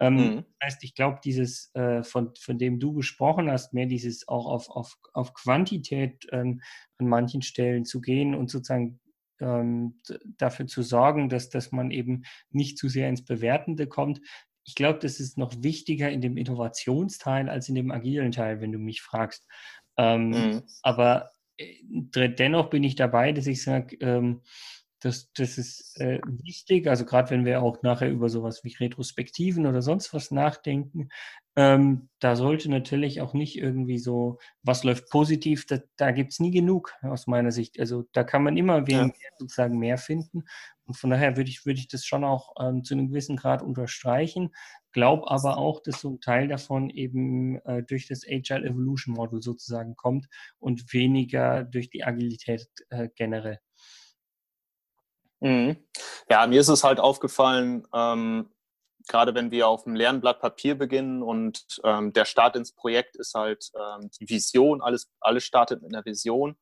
Ähm, 0.00 0.16
mhm. 0.16 0.36
Das 0.60 0.74
heißt, 0.74 0.84
ich 0.84 0.94
glaube, 0.94 1.20
dieses, 1.24 1.70
äh, 1.74 2.02
von, 2.02 2.32
von 2.38 2.58
dem 2.58 2.78
du 2.78 2.92
gesprochen 2.92 3.50
hast, 3.50 3.72
mehr 3.72 3.86
dieses 3.86 4.28
auch 4.28 4.46
auf, 4.46 4.68
auf, 4.68 4.98
auf 5.14 5.32
Quantität 5.32 6.26
ähm, 6.30 6.60
an 6.98 7.06
manchen 7.06 7.40
Stellen 7.40 7.86
zu 7.86 8.02
gehen 8.02 8.34
und 8.34 8.50
sozusagen 8.50 9.00
ähm, 9.40 10.00
dafür 10.36 10.66
zu 10.66 10.82
sorgen, 10.82 11.30
dass, 11.30 11.48
dass 11.48 11.72
man 11.72 11.90
eben 11.90 12.24
nicht 12.50 12.76
zu 12.76 12.88
sehr 12.88 13.08
ins 13.08 13.24
Bewertende 13.24 13.86
kommt 13.86 14.20
ich 14.64 14.74
glaube, 14.74 14.98
das 15.00 15.20
ist 15.20 15.38
noch 15.38 15.52
wichtiger 15.62 16.10
in 16.10 16.20
dem 16.20 16.36
Innovationsteil 16.36 17.48
als 17.48 17.68
in 17.68 17.74
dem 17.74 17.90
agilen 17.90 18.32
Teil, 18.32 18.60
wenn 18.60 18.72
du 18.72 18.78
mich 18.78 19.02
fragst. 19.02 19.46
Ähm, 19.96 20.30
mhm. 20.30 20.62
Aber 20.82 21.30
äh, 21.56 22.28
dennoch 22.30 22.70
bin 22.70 22.84
ich 22.84 22.94
dabei, 22.94 23.32
dass 23.32 23.46
ich 23.46 23.62
sage, 23.62 23.96
ähm, 24.00 24.42
das, 25.00 25.32
das 25.32 25.58
ist 25.58 26.00
äh, 26.00 26.20
wichtig, 26.24 26.86
also 26.86 27.04
gerade 27.04 27.30
wenn 27.30 27.44
wir 27.44 27.60
auch 27.60 27.82
nachher 27.82 28.08
über 28.08 28.28
sowas 28.28 28.62
wie 28.62 28.72
Retrospektiven 28.72 29.66
oder 29.66 29.82
sonst 29.82 30.14
was 30.14 30.30
nachdenken, 30.30 31.08
ähm, 31.56 32.08
da 32.20 32.36
sollte 32.36 32.70
natürlich 32.70 33.20
auch 33.20 33.34
nicht 33.34 33.58
irgendwie 33.58 33.98
so, 33.98 34.38
was 34.62 34.84
läuft 34.84 35.10
positiv, 35.10 35.66
da, 35.66 35.80
da 35.96 36.12
gibt 36.12 36.32
es 36.32 36.40
nie 36.40 36.52
genug 36.52 36.94
aus 37.02 37.26
meiner 37.26 37.50
Sicht. 37.50 37.78
Also 37.78 38.04
da 38.12 38.24
kann 38.24 38.42
man 38.42 38.56
immer 38.56 38.88
ja. 38.88 39.04
mehr, 39.04 39.12
sozusagen 39.38 39.78
mehr 39.78 39.98
finden. 39.98 40.44
Und 40.84 40.94
von 40.94 41.10
daher 41.10 41.36
würde 41.36 41.50
ich, 41.50 41.64
würde 41.64 41.78
ich 41.78 41.88
das 41.88 42.04
schon 42.04 42.24
auch 42.24 42.54
ähm, 42.60 42.84
zu 42.84 42.94
einem 42.94 43.08
gewissen 43.08 43.36
Grad 43.36 43.62
unterstreichen. 43.62 44.54
Glaub 44.92 45.30
aber 45.30 45.56
auch, 45.56 45.80
dass 45.82 46.00
so 46.00 46.10
ein 46.10 46.20
Teil 46.20 46.48
davon 46.48 46.90
eben 46.90 47.58
äh, 47.64 47.82
durch 47.82 48.08
das 48.08 48.24
Agile 48.26 48.64
Evolution 48.64 49.14
Model 49.14 49.40
sozusagen 49.40 49.96
kommt 49.96 50.26
und 50.58 50.92
weniger 50.92 51.64
durch 51.64 51.88
die 51.90 52.04
Agilität 52.04 52.68
äh, 52.90 53.08
generell. 53.14 53.58
Mhm. 55.40 55.76
Ja, 56.28 56.46
mir 56.46 56.60
ist 56.60 56.68
es 56.68 56.84
halt 56.84 57.00
aufgefallen, 57.00 57.84
ähm, 57.94 58.50
gerade 59.08 59.34
wenn 59.34 59.50
wir 59.50 59.68
auf 59.68 59.84
dem 59.84 59.94
Lernblatt 59.94 60.40
Papier 60.40 60.76
beginnen 60.76 61.22
und 61.22 61.64
ähm, 61.84 62.12
der 62.12 62.24
Start 62.24 62.56
ins 62.56 62.72
Projekt 62.72 63.16
ist 63.16 63.34
halt 63.34 63.70
ähm, 63.74 64.10
die 64.20 64.28
Vision, 64.28 64.80
alles, 64.80 65.10
alles 65.20 65.44
startet 65.44 65.82
mit 65.82 65.94
einer 65.94 66.04
Vision, 66.04 66.56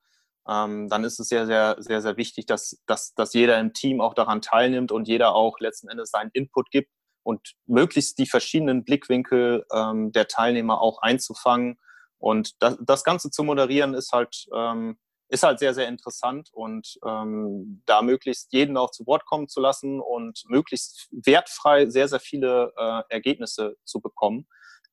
ähm, 0.51 0.89
dann 0.89 1.05
ist 1.05 1.21
es 1.21 1.29
sehr, 1.29 1.47
sehr, 1.47 1.77
sehr, 1.79 2.03
sehr 2.03 2.17
wichtig, 2.17 2.47
dass, 2.47 2.83
dass, 2.87 3.15
dass 3.15 3.35
jeder 3.35 3.59
im 3.61 3.73
Team 3.73 4.01
auch 4.01 4.15
daran 4.15 4.43
teilnimmt 4.43 4.91
und 4.91 5.07
jeder 5.07 5.35
auch 5.35 5.61
letzten 5.61 5.89
Endes 5.89 6.11
seinen 6.11 6.31
Input 6.33 6.71
gibt 6.71 6.91
und 7.23 7.55
möglichst 7.67 8.19
die 8.19 8.27
verschiedenen 8.27 8.85
Blickwinkel 8.85 9.65
ähm, 9.73 10.11
der 10.13 10.27
Teilnehmer 10.27 10.81
auch 10.81 11.03
einzufangen. 11.03 11.79
Und 12.19 12.61
das, 12.63 12.77
das 12.81 13.05
Ganze 13.05 13.31
zu 13.31 13.45
moderieren 13.45 13.95
ist 13.95 14.13
halt 14.13 14.47
ähm, 14.55 14.99
ist 15.31 15.45
halt 15.45 15.61
sehr, 15.61 15.75
sehr 15.75 15.87
interessant 15.87 16.51
und 16.53 16.99
ähm, 17.07 17.83
da 17.87 18.03
möglichst 18.03 18.53
jeden 18.53 18.77
auch 18.77 18.91
zu 18.91 19.07
Wort 19.07 19.25
kommen 19.27 19.49
zu 19.49 19.61
lassen 19.61 20.01
und 20.01 20.43
möglichst 20.49 21.09
wertfrei 21.13 21.89
sehr, 21.89 22.09
sehr 22.09 22.19
viele 22.19 22.73
äh, 22.77 23.03
Ergebnisse 23.09 23.77
zu 23.85 24.01
bekommen. 24.01 24.49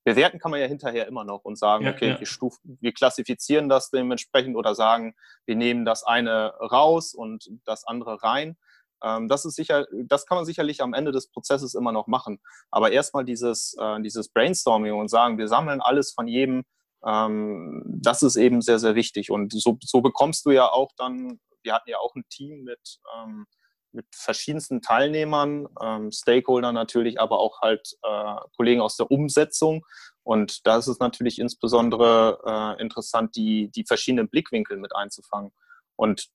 Bewerten 0.08 0.40
kann 0.40 0.52
man 0.52 0.62
ja 0.62 0.68
hinterher 0.68 1.06
immer 1.06 1.26
noch 1.26 1.44
und 1.44 1.58
sagen, 1.58 1.84
ja, 1.84 1.92
okay, 1.92 2.12
ja. 2.12 2.20
Wir, 2.20 2.28
stuf, 2.28 2.58
wir 2.64 2.94
klassifizieren 2.94 3.68
das 3.68 3.90
dementsprechend 3.90 4.56
oder 4.56 4.74
sagen, 4.74 5.16
wir 5.46 5.58
nehmen 5.58 5.84
das 5.84 6.04
eine 6.04 6.54
raus 6.62 7.14
und 7.14 7.50
das 7.66 7.84
andere 7.86 8.24
rein. 8.24 8.56
Ähm, 9.04 9.28
das 9.28 9.44
ist 9.44 9.56
sicher, 9.56 9.86
das 10.06 10.26
kann 10.26 10.38
man 10.38 10.46
sicherlich 10.46 10.82
am 10.82 10.94
Ende 10.94 11.12
des 11.12 11.30
Prozesses 11.30 11.76
immer 11.76 11.92
noch 11.92 12.08
machen. 12.08 12.40
Aber 12.72 12.94
erstmal 12.94 13.26
dieses, 13.26 13.76
äh, 13.80 14.02
dieses 14.02 14.30
Brainstorming 14.30 14.94
und 14.94 15.10
sagen, 15.10 15.38
wir 15.38 15.50
sammeln 15.50 15.82
alles 15.82 16.14
von 16.14 16.28
jedem, 16.28 16.64
Ähm, 17.06 17.84
das 17.86 18.24
ist 18.24 18.38
eben 18.38 18.62
sehr, 18.62 18.80
sehr 18.80 18.96
wichtig. 18.96 19.30
Und 19.30 19.54
so, 19.54 19.78
so 19.82 20.02
bekommst 20.02 20.46
du 20.46 20.52
ja 20.52 20.72
auch 20.72 20.92
dann, 20.98 21.40
wir 21.62 21.74
hatten 21.74 21.90
ja 21.90 21.98
auch 22.00 22.16
ein 22.16 22.24
Team 22.30 22.64
mit, 22.64 23.00
ähm, 23.16 23.46
mit 23.92 24.06
verschiedensten 24.14 24.82
Teilnehmern, 24.82 25.68
ähm, 25.82 26.12
Stakeholdern 26.12 26.76
natürlich, 26.76 27.20
aber 27.20 27.40
auch 27.40 27.62
halt 27.62 27.98
äh, 28.04 28.36
Kollegen 28.56 28.82
aus 28.82 28.98
der 28.98 29.10
Umsetzung. 29.12 29.86
Und 30.24 30.66
da 30.68 30.78
ist 30.78 30.88
es 30.88 31.00
natürlich 31.00 31.40
insbesondere 31.40 32.40
äh, 32.78 32.82
interessant, 32.82 33.36
die, 33.36 33.70
die 33.72 33.86
verschiedenen 33.86 34.30
Blickwinkel 34.30 34.78
mit 34.78 34.96
einzufangen. 34.96 35.52
Und 35.96 36.30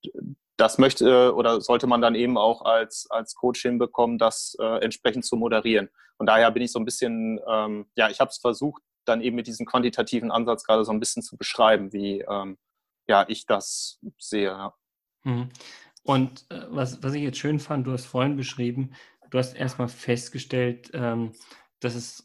das 0.57 0.79
möchte 0.79 1.35
oder 1.35 1.61
sollte 1.61 1.87
man 1.87 2.01
dann 2.01 2.15
eben 2.15 2.37
auch 2.37 2.63
als, 2.63 3.07
als 3.11 3.35
Coach 3.35 3.63
hinbekommen, 3.63 4.19
das 4.19 4.57
äh, 4.61 4.83
entsprechend 4.83 5.25
zu 5.25 5.37
moderieren. 5.37 5.89
Und 6.19 6.27
daher 6.27 6.51
bin 6.51 6.63
ich 6.63 6.73
so 6.73 6.79
ein 6.79 6.85
bisschen, 6.85 7.41
ähm, 7.49 7.87
ja, 7.97 8.09
ich 8.09 8.21
habe 8.21 8.31
es 8.31 8.39
versucht, 8.39 8.83
dann 9.05 9.21
eben 9.21 9.37
mit 9.37 9.47
diesem 9.47 9.67
quantitativen 9.67 10.31
Ansatz 10.31 10.65
gerade 10.65 10.85
so 10.85 10.93
ein 10.93 11.01
bisschen 11.01 11.23
zu 11.23 11.37
beschreiben, 11.37 11.93
wie 11.93 12.21
ähm, 12.21 12.59
ja, 13.09 13.25
ich 13.29 13.47
das 13.47 13.99
sehe. 14.19 14.73
Mhm. 15.25 15.51
Und 16.03 16.47
äh, 16.51 16.63
was, 16.69 17.03
was 17.03 17.15
ich 17.15 17.23
jetzt 17.23 17.39
schön 17.39 17.61
fand, 17.61 17.87
du 17.87 17.93
hast 17.93 18.07
vorhin 18.07 18.37
beschrieben, 18.37 18.91
du 19.31 19.39
hast 19.39 19.55
erstmal 19.55 19.89
festgestellt, 19.89 20.91
ähm, 20.95 21.33
dass 21.81 21.95
es, 21.97 22.25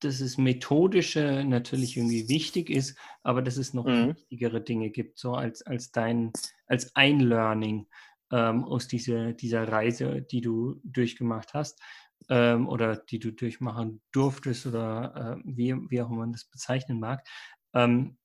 dass 0.00 0.20
es 0.20 0.38
methodische 0.38 1.44
natürlich 1.44 1.96
irgendwie 1.96 2.28
wichtig 2.28 2.70
ist, 2.70 2.96
aber 3.22 3.42
dass 3.42 3.56
es 3.56 3.74
noch 3.74 3.86
mhm. 3.86 4.08
wichtigere 4.10 4.60
Dinge 4.60 4.90
gibt, 4.90 5.18
so 5.18 5.34
als, 5.34 5.62
als 5.62 5.90
dein, 5.90 6.32
als 6.66 6.94
ein 6.94 7.18
Learning 7.18 7.88
ähm, 8.30 8.64
aus 8.64 8.86
dieser, 8.86 9.32
dieser 9.32 9.66
Reise, 9.66 10.22
die 10.22 10.40
du 10.40 10.80
durchgemacht 10.84 11.52
hast 11.52 11.80
ähm, 12.28 12.68
oder 12.68 12.96
die 12.96 13.18
du 13.18 13.32
durchmachen 13.32 14.02
durftest 14.12 14.66
oder 14.66 15.36
äh, 15.36 15.42
wie, 15.44 15.74
wie 15.90 16.00
auch 16.00 16.08
man 16.08 16.32
das 16.32 16.44
bezeichnen 16.44 17.00
mag. 17.00 17.26
Ähm, 17.74 18.16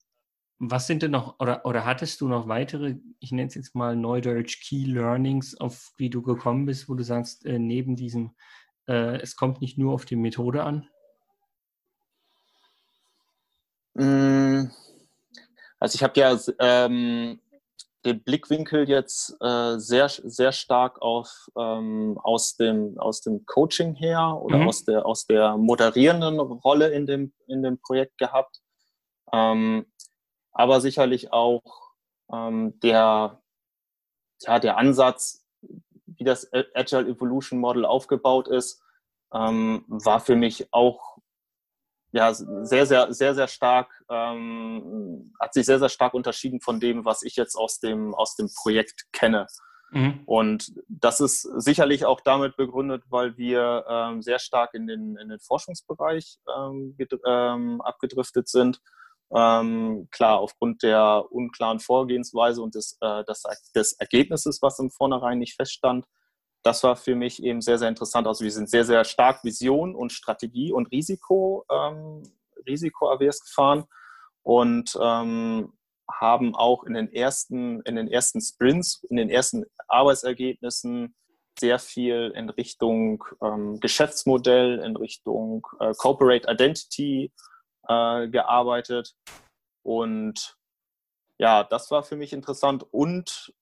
was 0.63 0.86
sind 0.86 1.01
denn 1.01 1.12
noch, 1.12 1.39
oder, 1.39 1.65
oder 1.65 1.86
hattest 1.86 2.22
du 2.22 2.27
noch 2.27 2.48
weitere, 2.48 2.98
ich 3.20 3.32
nenne 3.32 3.48
es 3.48 3.56
jetzt 3.56 3.74
mal 3.74 3.96
Neudeutsch 3.96 4.62
Key 4.62 4.86
Learnings, 4.86 5.60
auf 5.60 5.91
die 5.98 6.12
du 6.12 6.22
gekommen 6.22 6.68
bist, 6.68 6.88
wo 6.88 6.94
du 6.94 7.03
sagst, 7.03 7.48
äh, 7.48 7.58
neben 7.58 7.96
diesem 7.96 8.36
äh, 8.88 9.20
es 9.22 9.36
kommt 9.36 9.60
nicht 9.60 9.80
nur 9.80 9.94
auf 9.94 10.06
die 10.06 10.15
Methode 10.15 10.63
an? 10.63 10.88
Mm, 13.96 14.70
also 15.80 15.96
ich 15.96 16.03
habe 16.03 16.20
ja 16.20 16.38
ähm, 16.60 17.39
den 18.06 18.24
Blickwinkel 18.24 18.88
jetzt 18.88 19.36
äh, 19.41 19.80
sehr, 19.80 20.10
sehr 20.10 20.51
stark 20.51 21.01
auf, 21.01 21.50
ähm, 21.58 22.20
aus, 22.22 22.56
dem, 22.56 23.00
aus 23.00 23.22
dem 23.22 23.48
Coaching 23.48 23.96
her 23.96 24.39
oder 24.39 24.60
mhm. 24.60 24.68
aus, 24.68 24.86
der, 24.86 25.08
aus 25.08 25.25
der 25.25 25.58
moderierenden 25.58 26.39
Rolle 26.39 26.89
in 26.89 27.08
dem, 27.08 27.34
in 27.48 27.63
dem 27.63 27.80
Projekt 27.80 28.20
gehabt. 28.20 28.62
Ähm, 29.34 29.88
aber 30.51 30.81
sicherlich 30.81 31.31
auch 31.31 31.91
ähm, 32.31 32.79
der, 32.81 33.41
ja, 34.41 34.60
der 34.60 34.77
Ansatz, 34.77 35.46
wie 36.05 36.24
das 36.24 36.50
Agile 36.74 37.08
Evolution 37.08 37.60
Model 37.60 37.86
aufgebaut 37.86 38.48
ist, 38.48 38.81
ähm, 39.34 39.86
war 39.88 40.20
für 40.20 40.36
mich 40.36 40.67
auch 40.74 41.17
ja, 42.13 42.34
sehr, 42.34 42.86
sehr, 42.86 43.13
sehr, 43.13 43.36
sehr 43.36 43.48
stark, 43.48 44.03
ähm, 44.10 45.34
hat 45.39 45.53
sich 45.53 45.65
sehr, 45.65 45.79
sehr 45.79 45.89
stark 45.89 46.13
unterschieden 46.13 46.60
von 46.60 46.79
dem, 46.79 47.05
was 47.05 47.24
ich 47.24 47.38
jetzt 47.38 47.55
aus 47.55 47.79
dem, 47.79 48.13
aus 48.13 48.36
dem 48.36 48.50
Projekt 48.53 49.05
kenne. 49.13 49.48
Mhm. 49.91 50.22
Und 50.25 50.74
das 50.88 51.20
ist 51.20 51.41
sicherlich 51.41 52.05
auch 52.05 52.22
damit 52.22 52.58
begründet, 52.58 53.03
weil 53.10 53.38
wir 53.38 53.86
ähm, 53.88 54.22
sehr 54.22 54.39
stark 54.39 54.74
in 54.74 54.88
den, 54.88 55.15
in 55.17 55.29
den 55.29 55.39
Forschungsbereich 55.39 56.38
ähm, 56.53 56.98
ähm, 57.25 57.81
abgedriftet 57.81 58.50
sind. 58.50 58.81
Ähm, 59.33 60.07
klar, 60.11 60.39
aufgrund 60.39 60.83
der 60.83 61.25
unklaren 61.29 61.79
Vorgehensweise 61.79 62.61
und 62.61 62.75
des, 62.75 62.97
äh, 63.01 63.23
des, 63.23 63.43
des 63.73 63.93
Ergebnisses, 63.93 64.61
was 64.61 64.79
im 64.79 64.91
Vornherein 64.91 65.39
nicht 65.39 65.55
feststand, 65.55 66.05
das 66.63 66.83
war 66.83 66.95
für 66.95 67.15
mich 67.15 67.41
eben 67.41 67.61
sehr, 67.61 67.77
sehr 67.77 67.89
interessant. 67.89 68.27
Also 68.27 68.44
wir 68.44 68.51
sind 68.51 68.70
sehr, 68.70 68.85
sehr 68.85 69.03
stark 69.03 69.44
Vision 69.44 69.96
und 69.96 70.11
Strategie 70.11 70.72
und 70.72 70.91
Risiko, 70.91 71.65
ähm, 71.72 72.24
risikoavers 72.67 73.41
gefahren 73.41 73.85
und 74.44 74.98
ähm, 75.01 75.74
haben 76.11 76.55
auch 76.55 76.83
in 76.83 76.94
den 76.94 77.11
ersten, 77.11 77.81
in 77.81 77.96
den 77.96 78.07
ersten 78.07 78.41
Sprints, 78.41 79.03
in 79.09 79.15
den 79.15 79.29
ersten 79.29 79.65
Arbeitsergebnissen 79.87 81.15
sehr 81.59 81.79
viel 81.79 82.33
in 82.35 82.50
Richtung 82.50 83.24
ähm, 83.41 83.79
Geschäftsmodell, 83.79 84.79
in 84.79 84.96
Richtung 84.96 85.65
äh, 85.79 85.94
Corporate 85.98 86.48
Identity 86.51 87.31
äh, 87.87 88.27
gearbeitet. 88.27 89.15
Und 89.83 90.57
ja, 91.37 91.63
das 91.63 91.89
war 91.91 92.03
für 92.03 92.15
mich 92.15 92.33
interessant 92.33 92.85
und 92.91 93.53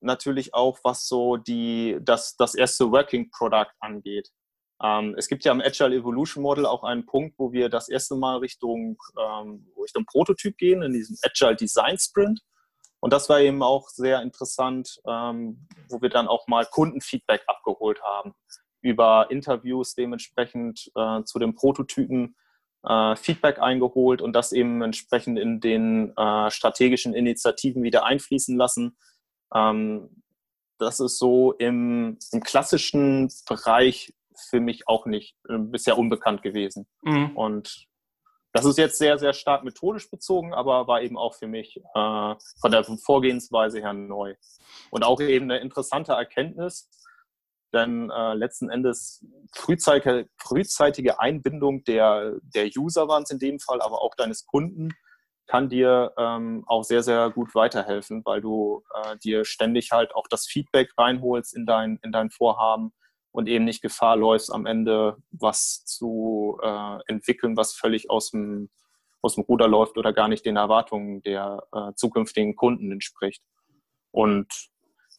natürlich 0.00 0.54
auch, 0.54 0.78
was 0.82 1.06
so 1.06 1.36
die, 1.36 1.98
das, 2.00 2.36
das 2.36 2.54
erste 2.54 2.90
Working 2.90 3.30
Product 3.30 3.72
angeht. 3.80 4.30
Ähm, 4.82 5.14
es 5.18 5.28
gibt 5.28 5.44
ja 5.44 5.52
im 5.52 5.60
Agile 5.60 5.94
Evolution 5.94 6.42
Model 6.42 6.66
auch 6.66 6.84
einen 6.84 7.04
Punkt, 7.04 7.38
wo 7.38 7.52
wir 7.52 7.68
das 7.68 7.88
erste 7.88 8.16
Mal 8.16 8.38
Richtung, 8.38 8.98
ähm, 9.18 9.70
Richtung 9.80 10.06
Prototyp 10.06 10.56
gehen, 10.56 10.82
in 10.82 10.92
diesem 10.92 11.16
Agile 11.22 11.56
Design 11.56 11.98
Sprint. 11.98 12.40
Und 13.00 13.12
das 13.12 13.28
war 13.28 13.40
eben 13.40 13.62
auch 13.62 13.88
sehr 13.88 14.20
interessant, 14.22 15.00
ähm, 15.06 15.66
wo 15.88 16.02
wir 16.02 16.10
dann 16.10 16.28
auch 16.28 16.46
mal 16.48 16.66
Kundenfeedback 16.66 17.42
abgeholt 17.46 18.02
haben 18.02 18.34
über 18.82 19.26
Interviews 19.30 19.94
dementsprechend 19.94 20.90
äh, 20.94 21.22
zu 21.24 21.38
den 21.38 21.54
Prototypen 21.54 22.36
äh, 22.84 23.16
Feedback 23.16 23.58
eingeholt 23.58 24.22
und 24.22 24.32
das 24.32 24.52
eben 24.52 24.82
entsprechend 24.82 25.38
in 25.38 25.60
den 25.60 26.16
äh, 26.16 26.50
strategischen 26.50 27.14
Initiativen 27.14 27.82
wieder 27.82 28.04
einfließen 28.04 28.56
lassen. 28.56 28.96
Ähm, 29.54 30.22
das 30.78 31.00
ist 31.00 31.18
so 31.18 31.52
im, 31.52 32.18
im, 32.32 32.42
klassischen 32.42 33.30
Bereich 33.46 34.14
für 34.48 34.60
mich 34.60 34.88
auch 34.88 35.04
nicht 35.06 35.36
äh, 35.48 35.58
bisher 35.58 35.98
unbekannt 35.98 36.42
gewesen. 36.42 36.86
Mhm. 37.02 37.36
Und 37.36 37.86
das 38.52 38.64
ist 38.64 38.78
jetzt 38.78 38.98
sehr, 38.98 39.18
sehr 39.18 39.32
stark 39.32 39.62
methodisch 39.62 40.10
bezogen, 40.10 40.54
aber 40.54 40.88
war 40.88 41.02
eben 41.02 41.16
auch 41.16 41.34
für 41.34 41.46
mich 41.46 41.76
äh, 41.76 42.34
von 42.60 42.70
der 42.70 42.84
Vorgehensweise 42.84 43.80
her 43.80 43.92
neu. 43.92 44.34
Und 44.90 45.04
auch 45.04 45.20
eben 45.20 45.50
eine 45.50 45.60
interessante 45.60 46.12
Erkenntnis, 46.12 46.88
denn 47.72 48.10
äh, 48.10 48.34
letzten 48.34 48.70
Endes 48.70 49.24
frühzeitige, 49.52 50.28
frühzeitige 50.36 51.20
Einbindung 51.20 51.84
der, 51.84 52.36
der 52.42 52.68
User 52.76 53.08
waren 53.08 53.22
es 53.22 53.30
in 53.30 53.38
dem 53.38 53.60
Fall, 53.60 53.80
aber 53.80 54.02
auch 54.02 54.14
deines 54.14 54.46
Kunden, 54.46 54.90
kann 55.46 55.68
dir 55.68 56.12
ähm, 56.16 56.62
auch 56.68 56.84
sehr, 56.84 57.02
sehr 57.02 57.28
gut 57.30 57.56
weiterhelfen, 57.56 58.22
weil 58.24 58.40
du 58.40 58.84
äh, 58.94 59.16
dir 59.18 59.44
ständig 59.44 59.90
halt 59.90 60.14
auch 60.14 60.28
das 60.28 60.46
Feedback 60.46 60.92
reinholst 60.96 61.56
in 61.56 61.66
dein, 61.66 61.98
in 62.04 62.12
dein 62.12 62.30
Vorhaben 62.30 62.92
und 63.32 63.48
eben 63.48 63.64
nicht 63.64 63.82
Gefahr 63.82 64.16
läufst, 64.16 64.52
am 64.52 64.64
Ende 64.64 65.16
was 65.32 65.84
zu 65.84 66.58
äh, 66.62 66.98
entwickeln, 67.06 67.56
was 67.56 67.74
völlig 67.74 68.10
aus 68.10 68.30
dem, 68.30 68.70
aus 69.22 69.34
dem 69.34 69.42
Ruder 69.42 69.66
läuft 69.66 69.98
oder 69.98 70.12
gar 70.12 70.28
nicht 70.28 70.46
den 70.46 70.56
Erwartungen 70.56 71.20
der 71.22 71.64
äh, 71.72 71.92
zukünftigen 71.96 72.54
Kunden 72.54 72.92
entspricht. 72.92 73.42
Und 74.12 74.46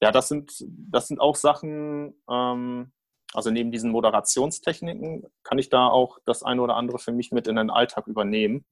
ja, 0.01 0.11
das 0.11 0.27
sind, 0.27 0.65
das 0.67 1.07
sind 1.07 1.19
auch 1.19 1.35
Sachen, 1.35 2.15
ähm, 2.29 2.91
also 3.33 3.49
neben 3.49 3.71
diesen 3.71 3.91
Moderationstechniken 3.91 5.25
kann 5.43 5.57
ich 5.57 5.69
da 5.69 5.87
auch 5.87 6.19
das 6.25 6.43
eine 6.43 6.61
oder 6.61 6.75
andere 6.75 6.99
für 6.99 7.11
mich 7.11 7.31
mit 7.31 7.47
in 7.47 7.55
den 7.55 7.69
Alltag 7.69 8.07
übernehmen 8.07 8.65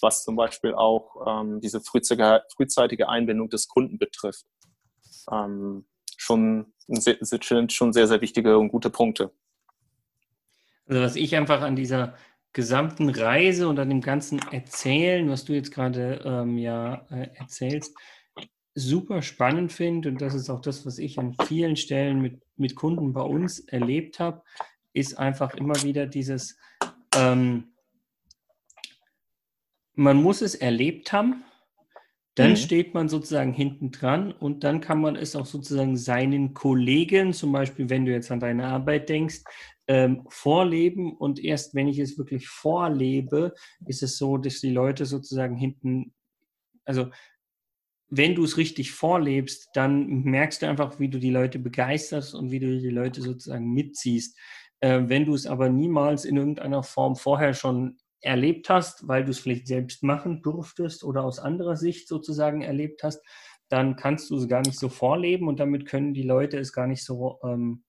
was 0.00 0.24
zum 0.24 0.36
Beispiel 0.36 0.74
auch 0.74 1.42
ähm, 1.42 1.60
diese 1.60 1.80
frühzeitige, 1.80 3.08
Einbindung 3.08 3.48
des 3.48 3.68
Kunden 3.68 3.98
betrifft. 3.98 4.46
Ähm, 5.30 5.86
schon, 6.16 6.72
sehr, 6.86 7.16
schon 7.70 7.92
sehr, 7.92 8.06
sehr 8.06 8.20
wichtige 8.20 8.58
und 8.58 8.68
gute 8.68 8.90
Punkte. 8.90 9.30
Also 10.86 11.02
was 11.02 11.16
ich 11.16 11.34
einfach 11.36 11.62
an 11.62 11.76
dieser 11.76 12.14
gesamten 12.52 13.08
Reise 13.08 13.68
und 13.68 13.78
an 13.78 13.88
dem 13.88 14.00
ganzen 14.00 14.38
Erzählen, 14.52 15.28
was 15.28 15.44
du 15.44 15.54
jetzt 15.54 15.72
gerade 15.72 16.20
ähm, 16.24 16.58
ja 16.58 17.06
äh, 17.10 17.28
erzählst, 17.34 17.96
super 18.74 19.22
spannend 19.22 19.72
finde 19.72 20.08
und 20.08 20.20
das 20.20 20.34
ist 20.34 20.50
auch 20.50 20.60
das, 20.60 20.84
was 20.84 20.98
ich 20.98 21.18
an 21.18 21.36
vielen 21.46 21.76
Stellen 21.76 22.20
mit, 22.20 22.42
mit 22.56 22.74
Kunden 22.74 23.12
bei 23.12 23.22
uns 23.22 23.60
erlebt 23.60 24.18
habe, 24.18 24.42
ist 24.92 25.18
einfach 25.18 25.54
immer 25.54 25.80
wieder 25.82 26.06
dieses, 26.06 26.58
ähm, 27.16 27.72
man 29.94 30.20
muss 30.20 30.42
es 30.42 30.54
erlebt 30.54 31.12
haben, 31.12 31.44
dann 32.34 32.50
mhm. 32.50 32.56
steht 32.56 32.94
man 32.94 33.08
sozusagen 33.08 33.52
hinten 33.52 33.92
dran 33.92 34.32
und 34.32 34.64
dann 34.64 34.80
kann 34.80 35.00
man 35.00 35.14
es 35.14 35.36
auch 35.36 35.46
sozusagen 35.46 35.96
seinen 35.96 36.52
Kollegen, 36.52 37.32
zum 37.32 37.52
Beispiel 37.52 37.90
wenn 37.90 38.04
du 38.04 38.12
jetzt 38.12 38.32
an 38.32 38.40
deine 38.40 38.66
Arbeit 38.66 39.08
denkst, 39.08 39.42
ähm, 39.86 40.26
vorleben 40.28 41.16
und 41.16 41.38
erst 41.38 41.74
wenn 41.74 41.86
ich 41.86 41.98
es 41.98 42.18
wirklich 42.18 42.48
vorlebe, 42.48 43.54
ist 43.86 44.02
es 44.02 44.16
so, 44.16 44.36
dass 44.36 44.60
die 44.60 44.72
Leute 44.72 45.06
sozusagen 45.06 45.56
hinten, 45.56 46.12
also 46.84 47.10
wenn 48.08 48.34
du 48.34 48.44
es 48.44 48.56
richtig 48.56 48.92
vorlebst, 48.92 49.70
dann 49.74 50.22
merkst 50.22 50.62
du 50.62 50.68
einfach, 50.68 50.98
wie 50.98 51.08
du 51.08 51.18
die 51.18 51.30
Leute 51.30 51.58
begeisterst 51.58 52.34
und 52.34 52.50
wie 52.50 52.60
du 52.60 52.78
die 52.78 52.90
Leute 52.90 53.22
sozusagen 53.22 53.72
mitziehst. 53.72 54.38
Äh, 54.80 55.02
wenn 55.06 55.24
du 55.24 55.34
es 55.34 55.46
aber 55.46 55.68
niemals 55.68 56.24
in 56.24 56.36
irgendeiner 56.36 56.82
Form 56.82 57.16
vorher 57.16 57.54
schon 57.54 57.98
erlebt 58.20 58.70
hast, 58.70 59.06
weil 59.06 59.24
du 59.24 59.30
es 59.30 59.38
vielleicht 59.38 59.66
selbst 59.66 60.02
machen 60.02 60.42
durftest 60.42 61.04
oder 61.04 61.24
aus 61.24 61.38
anderer 61.38 61.76
Sicht 61.76 62.08
sozusagen 62.08 62.62
erlebt 62.62 63.02
hast, 63.02 63.22
dann 63.68 63.96
kannst 63.96 64.30
du 64.30 64.36
es 64.36 64.48
gar 64.48 64.60
nicht 64.60 64.78
so 64.78 64.88
vorleben 64.88 65.48
und 65.48 65.60
damit 65.60 65.86
können 65.86 66.14
die 66.14 66.22
Leute 66.22 66.58
es 66.58 66.72
gar 66.72 66.86
nicht 66.86 67.04
so 67.04 67.38
ähm, 67.44 67.84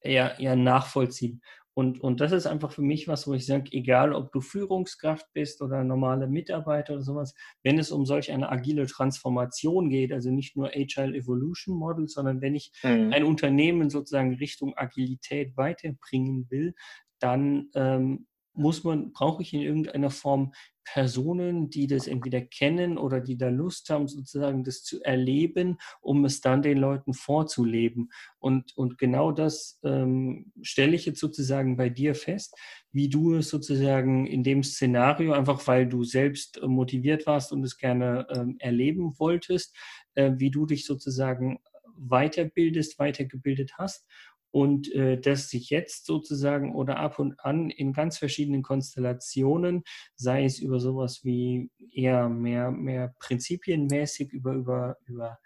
eher, 0.00 0.38
eher 0.38 0.56
nachvollziehen. 0.56 1.42
Und, 1.74 2.00
und 2.00 2.20
das 2.20 2.32
ist 2.32 2.46
einfach 2.46 2.72
für 2.72 2.82
mich 2.82 3.06
was, 3.06 3.26
wo 3.26 3.34
ich 3.34 3.46
sage, 3.46 3.70
egal 3.72 4.12
ob 4.12 4.32
du 4.32 4.40
Führungskraft 4.40 5.26
bist 5.32 5.62
oder 5.62 5.84
normale 5.84 6.26
Mitarbeiter 6.26 6.94
oder 6.94 7.02
sowas, 7.02 7.34
wenn 7.62 7.78
es 7.78 7.92
um 7.92 8.04
solch 8.04 8.32
eine 8.32 8.50
agile 8.50 8.86
Transformation 8.86 9.88
geht, 9.88 10.12
also 10.12 10.30
nicht 10.30 10.56
nur 10.56 10.70
Agile 10.74 11.16
Evolution 11.16 11.76
Model, 11.76 12.08
sondern 12.08 12.40
wenn 12.40 12.54
ich 12.54 12.72
mhm. 12.82 13.12
ein 13.12 13.24
Unternehmen 13.24 13.88
sozusagen 13.88 14.34
Richtung 14.34 14.76
Agilität 14.76 15.56
weiterbringen 15.56 16.50
will, 16.50 16.74
dann 17.20 17.68
ähm, 17.74 18.26
muss 18.52 18.84
man, 18.84 19.12
brauche 19.12 19.42
ich 19.42 19.54
in 19.54 19.60
irgendeiner 19.60 20.10
Form 20.10 20.52
Personen, 20.84 21.70
die 21.70 21.86
das 21.86 22.06
entweder 22.06 22.40
kennen 22.40 22.98
oder 22.98 23.20
die 23.20 23.36
da 23.36 23.48
Lust 23.48 23.90
haben, 23.90 24.08
sozusagen 24.08 24.64
das 24.64 24.82
zu 24.82 25.02
erleben, 25.02 25.78
um 26.00 26.24
es 26.24 26.40
dann 26.40 26.62
den 26.62 26.78
Leuten 26.78 27.14
vorzuleben. 27.14 28.10
Und, 28.38 28.76
und 28.76 28.98
genau 28.98 29.32
das 29.32 29.78
ähm, 29.84 30.52
stelle 30.62 30.96
ich 30.96 31.06
jetzt 31.06 31.20
sozusagen 31.20 31.76
bei 31.76 31.88
dir 31.88 32.14
fest, 32.14 32.56
wie 32.92 33.08
du 33.08 33.34
es 33.36 33.48
sozusagen 33.48 34.26
in 34.26 34.42
dem 34.42 34.62
Szenario, 34.62 35.32
einfach 35.32 35.66
weil 35.66 35.88
du 35.88 36.04
selbst 36.04 36.60
motiviert 36.62 37.26
warst 37.26 37.52
und 37.52 37.62
es 37.64 37.76
gerne 37.76 38.26
ähm, 38.30 38.56
erleben 38.58 39.18
wolltest, 39.18 39.76
äh, 40.14 40.32
wie 40.36 40.50
du 40.50 40.66
dich 40.66 40.86
sozusagen 40.86 41.60
weiterbildest, 42.00 42.98
weitergebildet 42.98 43.72
hast 43.78 44.06
und 44.50 44.92
äh, 44.92 45.20
dass 45.20 45.48
sich 45.48 45.70
jetzt 45.70 46.06
sozusagen 46.06 46.74
oder 46.74 46.98
ab 46.98 47.18
und 47.18 47.38
an 47.40 47.70
in 47.70 47.92
ganz 47.92 48.18
verschiedenen 48.18 48.62
Konstellationen, 48.62 49.82
sei 50.16 50.44
es 50.44 50.58
über 50.58 50.80
sowas 50.80 51.20
wie 51.24 51.70
eher 51.92 52.28
mehr, 52.28 52.70
mehr 52.70 53.14
prinzipienmäßig, 53.18 54.32
über, 54.32 54.54
über, 54.54 54.96
über 55.06 55.38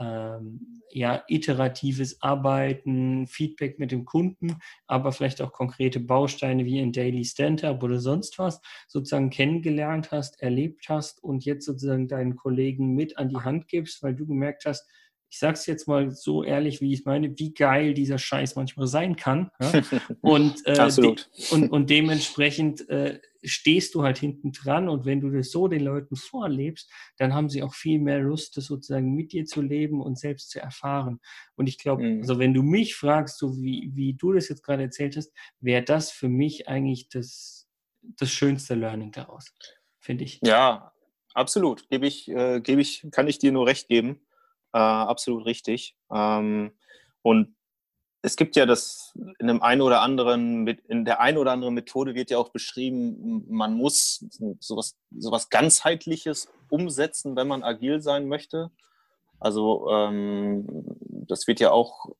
ähm, 0.00 0.80
ja, 0.90 1.24
iteratives 1.26 2.22
Arbeiten, 2.22 3.26
Feedback 3.26 3.78
mit 3.78 3.90
dem 3.90 4.04
Kunden, 4.04 4.58
aber 4.86 5.12
vielleicht 5.12 5.42
auch 5.42 5.52
konkrete 5.52 6.00
Bausteine 6.00 6.64
wie 6.64 6.80
ein 6.80 6.92
Daily 6.92 7.24
Stand-up 7.24 7.82
oder 7.82 7.98
sonst 7.98 8.38
was 8.38 8.60
sozusagen 8.86 9.30
kennengelernt 9.30 10.12
hast, 10.12 10.40
erlebt 10.40 10.88
hast 10.88 11.22
und 11.22 11.44
jetzt 11.44 11.66
sozusagen 11.66 12.06
deinen 12.06 12.36
Kollegen 12.36 12.94
mit 12.94 13.18
an 13.18 13.28
die 13.28 13.36
Hand 13.36 13.68
gibst, 13.68 14.02
weil 14.02 14.14
du 14.14 14.26
gemerkt 14.26 14.64
hast, 14.66 14.88
ich 15.30 15.38
sage 15.38 15.54
es 15.54 15.66
jetzt 15.66 15.86
mal 15.86 16.10
so 16.10 16.42
ehrlich, 16.42 16.80
wie 16.80 16.92
ich 16.92 17.04
meine, 17.04 17.38
wie 17.38 17.52
geil 17.52 17.92
dieser 17.92 18.18
Scheiß 18.18 18.56
manchmal 18.56 18.86
sein 18.86 19.16
kann. 19.16 19.50
Ja? 19.60 19.72
Und, 20.22 20.66
äh, 20.66 20.78
Absolut. 20.78 21.28
und, 21.50 21.70
und 21.70 21.90
dementsprechend 21.90 22.88
äh, 22.88 23.20
stehst 23.42 23.94
du 23.94 24.02
halt 24.02 24.18
hinten 24.18 24.52
dran 24.52 24.88
und 24.88 25.04
wenn 25.04 25.20
du 25.20 25.30
das 25.30 25.50
so 25.50 25.68
den 25.68 25.82
Leuten 25.82 26.16
vorlebst, 26.16 26.90
dann 27.18 27.34
haben 27.34 27.48
sie 27.48 27.62
auch 27.62 27.74
viel 27.74 27.98
mehr 27.98 28.20
Lust, 28.20 28.56
das 28.56 28.66
sozusagen 28.66 29.14
mit 29.14 29.32
dir 29.32 29.44
zu 29.44 29.62
leben 29.62 30.00
und 30.00 30.18
selbst 30.18 30.50
zu 30.50 30.60
erfahren. 30.60 31.20
Und 31.54 31.68
ich 31.68 31.78
glaube, 31.78 32.02
mhm. 32.02 32.20
also 32.20 32.38
wenn 32.38 32.54
du 32.54 32.62
mich 32.62 32.96
fragst, 32.96 33.38
so 33.38 33.60
wie, 33.60 33.90
wie 33.94 34.14
du 34.14 34.32
das 34.32 34.48
jetzt 34.48 34.62
gerade 34.64 34.82
erzählt 34.82 35.16
hast, 35.16 35.32
wäre 35.60 35.82
das 35.82 36.10
für 36.10 36.28
mich 36.28 36.68
eigentlich 36.68 37.08
das, 37.08 37.68
das 38.02 38.30
schönste 38.30 38.74
Learning 38.74 39.12
daraus, 39.12 39.52
finde 40.00 40.24
ich. 40.24 40.40
Ja, 40.42 40.92
absolut. 41.34 41.88
Gebe 41.90 42.06
ich, 42.06 42.28
äh, 42.28 42.60
gebe 42.60 42.80
ich, 42.80 43.06
kann 43.12 43.28
ich 43.28 43.38
dir 43.38 43.52
nur 43.52 43.66
recht 43.66 43.88
geben. 43.88 44.20
Äh, 44.72 44.78
absolut 44.78 45.46
richtig. 45.46 45.96
Ähm, 46.12 46.72
und 47.22 47.56
es 48.22 48.36
gibt 48.36 48.56
ja 48.56 48.66
das 48.66 49.12
in 49.38 49.48
einem 49.48 49.62
einen 49.62 49.80
oder 49.80 50.00
anderen, 50.00 50.66
in 50.66 51.04
der 51.04 51.20
einen 51.20 51.38
oder 51.38 51.52
anderen 51.52 51.74
Methode 51.74 52.14
wird 52.14 52.30
ja 52.30 52.38
auch 52.38 52.50
beschrieben, 52.50 53.44
man 53.48 53.74
muss 53.74 54.24
sowas, 54.60 54.96
sowas 55.16 55.50
ganzheitliches 55.50 56.48
umsetzen, 56.68 57.36
wenn 57.36 57.48
man 57.48 57.62
agil 57.62 58.00
sein 58.00 58.26
möchte. 58.26 58.70
Also 59.38 59.88
ähm, 59.90 60.66
das 61.28 61.46
wird 61.46 61.60
ja 61.60 61.70
auch 61.70 62.10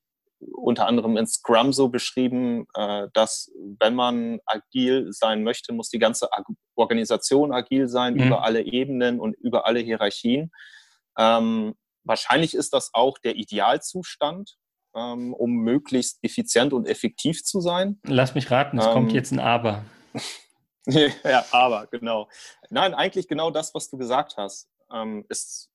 unter 0.53 0.87
anderem 0.87 1.17
in 1.17 1.27
Scrum 1.27 1.73
so 1.73 1.89
beschrieben, 1.89 2.65
äh, 2.73 3.07
dass 3.13 3.51
wenn 3.79 3.93
man 3.93 4.39
agil 4.45 5.11
sein 5.11 5.43
möchte, 5.43 5.73
muss 5.73 5.89
die 5.89 5.99
ganze 5.99 6.29
Organisation 6.75 7.51
agil 7.51 7.89
sein, 7.89 8.13
mhm. 8.13 8.23
über 8.23 8.43
alle 8.43 8.61
Ebenen 8.61 9.19
und 9.19 9.33
über 9.33 9.65
alle 9.65 9.81
Hierarchien. 9.81 10.51
Ähm, 11.17 11.75
Wahrscheinlich 12.03 12.53
ist 12.53 12.73
das 12.73 12.91
auch 12.93 13.17
der 13.17 13.35
Idealzustand, 13.35 14.57
ähm, 14.95 15.33
um 15.33 15.51
möglichst 15.51 16.19
effizient 16.23 16.73
und 16.73 16.87
effektiv 16.87 17.43
zu 17.43 17.61
sein. 17.61 17.99
Lass 18.05 18.35
mich 18.35 18.49
raten, 18.51 18.79
es 18.79 18.85
ähm, 18.85 18.93
kommt 18.93 19.11
jetzt 19.11 19.31
ein 19.31 19.39
Aber. 19.39 19.85
ja, 20.87 21.45
aber, 21.51 21.87
genau. 21.87 22.29
Nein, 22.69 22.93
eigentlich 22.93 23.27
genau 23.27 23.51
das, 23.51 23.73
was 23.73 23.89
du 23.89 23.97
gesagt 23.97 24.37
hast. 24.37 24.67
Ähm, 24.91 25.25
ist, 25.29 25.69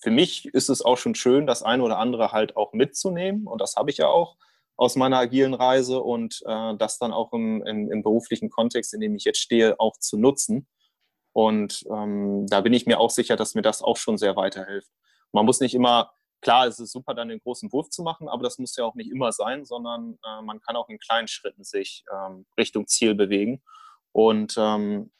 für 0.00 0.10
mich 0.10 0.46
ist 0.46 0.68
es 0.68 0.82
auch 0.82 0.98
schon 0.98 1.14
schön, 1.14 1.46
das 1.46 1.62
eine 1.62 1.82
oder 1.82 1.98
andere 1.98 2.32
halt 2.32 2.56
auch 2.56 2.72
mitzunehmen. 2.72 3.46
Und 3.46 3.60
das 3.60 3.76
habe 3.76 3.90
ich 3.90 3.98
ja 3.98 4.08
auch 4.08 4.36
aus 4.76 4.94
meiner 4.94 5.18
agilen 5.18 5.54
Reise 5.54 6.00
und 6.00 6.40
äh, 6.46 6.76
das 6.76 6.98
dann 6.98 7.12
auch 7.12 7.32
im, 7.32 7.64
im, 7.66 7.90
im, 7.90 8.02
beruflichen 8.02 8.48
Kontext, 8.48 8.94
in 8.94 9.00
dem 9.00 9.16
ich 9.16 9.24
jetzt 9.24 9.40
stehe, 9.40 9.78
auch 9.80 9.96
zu 9.98 10.16
nutzen. 10.16 10.68
Und 11.32 11.84
ähm, 11.90 12.46
da 12.48 12.60
bin 12.60 12.72
ich 12.72 12.86
mir 12.86 13.00
auch 13.00 13.10
sicher, 13.10 13.36
dass 13.36 13.54
mir 13.54 13.62
das 13.62 13.82
auch 13.82 13.96
schon 13.96 14.18
sehr 14.18 14.36
weiterhilft. 14.36 14.88
Man 15.32 15.44
muss 15.46 15.60
nicht 15.60 15.74
immer, 15.74 16.12
klar, 16.40 16.66
es 16.66 16.78
ist 16.78 16.92
super, 16.92 17.14
dann 17.14 17.28
den 17.28 17.40
großen 17.40 17.72
Wurf 17.72 17.90
zu 17.90 18.02
machen, 18.02 18.28
aber 18.28 18.42
das 18.42 18.58
muss 18.58 18.76
ja 18.76 18.84
auch 18.84 18.94
nicht 18.94 19.10
immer 19.10 19.32
sein, 19.32 19.64
sondern 19.64 20.18
äh, 20.24 20.42
man 20.42 20.60
kann 20.60 20.76
auch 20.76 20.88
in 20.88 20.98
kleinen 20.98 21.28
Schritten 21.28 21.64
sich 21.64 22.04
ähm, 22.12 22.46
Richtung 22.56 22.86
Ziel 22.86 23.14
bewegen. 23.14 23.62
Und 24.12 24.54
ähm, 24.56 25.10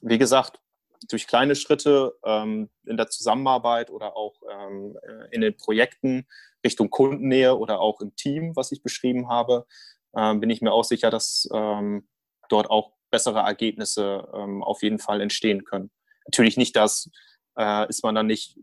wie 0.00 0.18
gesagt, 0.18 0.60
durch 1.08 1.26
kleine 1.26 1.54
Schritte 1.54 2.14
ähm, 2.24 2.70
in 2.86 2.96
der 2.96 3.08
Zusammenarbeit 3.08 3.90
oder 3.90 4.16
auch 4.16 4.34
ähm, 4.50 4.96
äh, 5.02 5.34
in 5.34 5.40
den 5.40 5.56
Projekten 5.56 6.26
Richtung 6.64 6.90
Kundennähe 6.90 7.56
oder 7.56 7.80
auch 7.80 8.00
im 8.00 8.16
Team, 8.16 8.56
was 8.56 8.72
ich 8.72 8.82
beschrieben 8.82 9.28
habe, 9.28 9.66
äh, 10.14 10.34
bin 10.34 10.50
ich 10.50 10.62
mir 10.62 10.72
auch 10.72 10.84
sicher, 10.84 11.10
dass 11.10 11.48
ähm, 11.52 12.08
dort 12.48 12.70
auch 12.70 12.92
bessere 13.10 13.40
Ergebnisse 13.40 14.28
ähm, 14.34 14.62
auf 14.62 14.82
jeden 14.82 14.98
Fall 14.98 15.20
entstehen 15.20 15.64
können. 15.64 15.90
Natürlich 16.26 16.56
nicht, 16.56 16.74
dass 16.76 17.10
äh, 17.56 17.88
ist 17.88 18.02
man 18.02 18.14
dann 18.14 18.26
nicht 18.26 18.58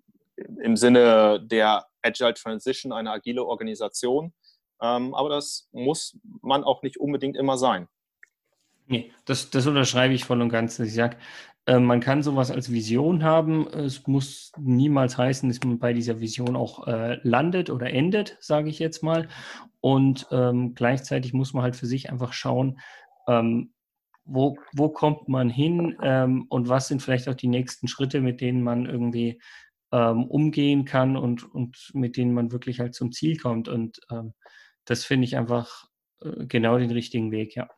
im 0.64 0.76
Sinne 0.76 1.42
der 1.44 1.86
Agile 2.02 2.34
Transition 2.34 2.92
eine 2.92 3.12
agile 3.12 3.46
Organisation. 3.46 4.34
Ähm, 4.82 5.14
aber 5.14 5.30
das 5.30 5.70
muss 5.72 6.18
man 6.42 6.64
auch 6.64 6.82
nicht 6.82 6.98
unbedingt 6.98 7.38
immer 7.38 7.58
sein. 7.58 7.88
Nee, 8.88 9.12
das, 9.26 9.50
das 9.52 9.68
unterschreibe 9.68 10.14
ich 10.14 10.26
voll 10.26 10.42
und 10.42 10.50
ganz. 10.50 10.80
Ich 10.80 10.94
sage, 10.94 11.18
äh, 11.66 11.80
man 11.80 12.00
kann 12.00 12.24
sowas 12.24 12.52
als 12.52 12.72
Vision 12.72 13.24
haben. 13.24 13.68
Es 13.68 14.06
muss 14.08 14.52
niemals 14.58 15.18
heißen, 15.18 15.48
dass 15.48 15.64
man 15.64 15.80
bei 15.80 15.94
dieser 15.94 16.20
Vision 16.20 16.56
auch 16.56 16.88
äh, 16.88 17.20
landet 17.24 17.70
oder 17.70 17.92
endet, 17.92 18.38
sage 18.40 18.70
ich 18.70 18.80
jetzt 18.80 19.04
mal. 19.04 19.30
Und 19.80 20.28
ähm, 20.32 20.74
gleichzeitig 20.74 21.34
muss 21.34 21.54
man 21.54 21.64
halt 21.64 21.76
für 21.76 21.86
sich 21.86 22.12
einfach 22.12 22.34
schauen, 22.34 22.80
ähm, 23.28 23.74
wo, 24.26 24.58
wo 24.74 24.90
kommt 24.90 25.28
man 25.28 25.50
hin 25.50 25.98
ähm, 26.02 26.46
und 26.50 26.70
was 26.70 26.88
sind 26.88 27.02
vielleicht 27.02 27.28
auch 27.28 27.36
die 27.36 27.48
nächsten 27.48 27.88
Schritte, 27.88 28.22
mit 28.22 28.42
denen 28.42 28.64
man 28.64 28.86
irgendwie 28.86 29.42
ähm, 29.92 30.26
umgehen 30.26 30.86
kann 30.86 31.18
und, 31.18 31.44
und 31.54 31.92
mit 31.94 32.18
denen 32.18 32.34
man 32.34 32.52
wirklich 32.52 32.80
halt 32.80 32.96
zum 32.96 33.12
Ziel 33.12 33.38
kommt. 33.38 33.68
Und 33.68 34.00
ähm, 34.10 34.34
das 34.86 35.04
finde 35.06 35.26
ich 35.26 35.38
einfach 35.38 35.86
äh, 36.22 36.46
genau 36.46 36.78
den 36.78 36.92
richtigen 36.92 37.32
Weg, 37.32 37.56
ja. 37.56 37.70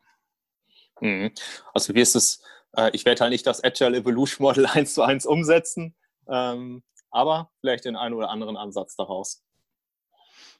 Mhm. 1.01 1.31
Also 1.73 1.95
wie 1.95 2.01
ist 2.01 2.15
es, 2.15 2.43
äh, 2.75 2.91
ich 2.93 3.05
werde 3.05 3.21
halt 3.21 3.31
nicht 3.31 3.47
das 3.47 3.63
Agile 3.63 3.97
Evolution 3.97 4.45
Model 4.45 4.65
eins 4.71 4.93
zu 4.93 5.01
eins 5.01 5.25
umsetzen, 5.25 5.95
ähm, 6.27 6.83
aber 7.11 7.51
vielleicht 7.59 7.85
den 7.85 7.95
einen 7.95 8.15
oder 8.15 8.29
anderen 8.29 8.57
Ansatz 8.57 8.95
daraus. 8.95 9.43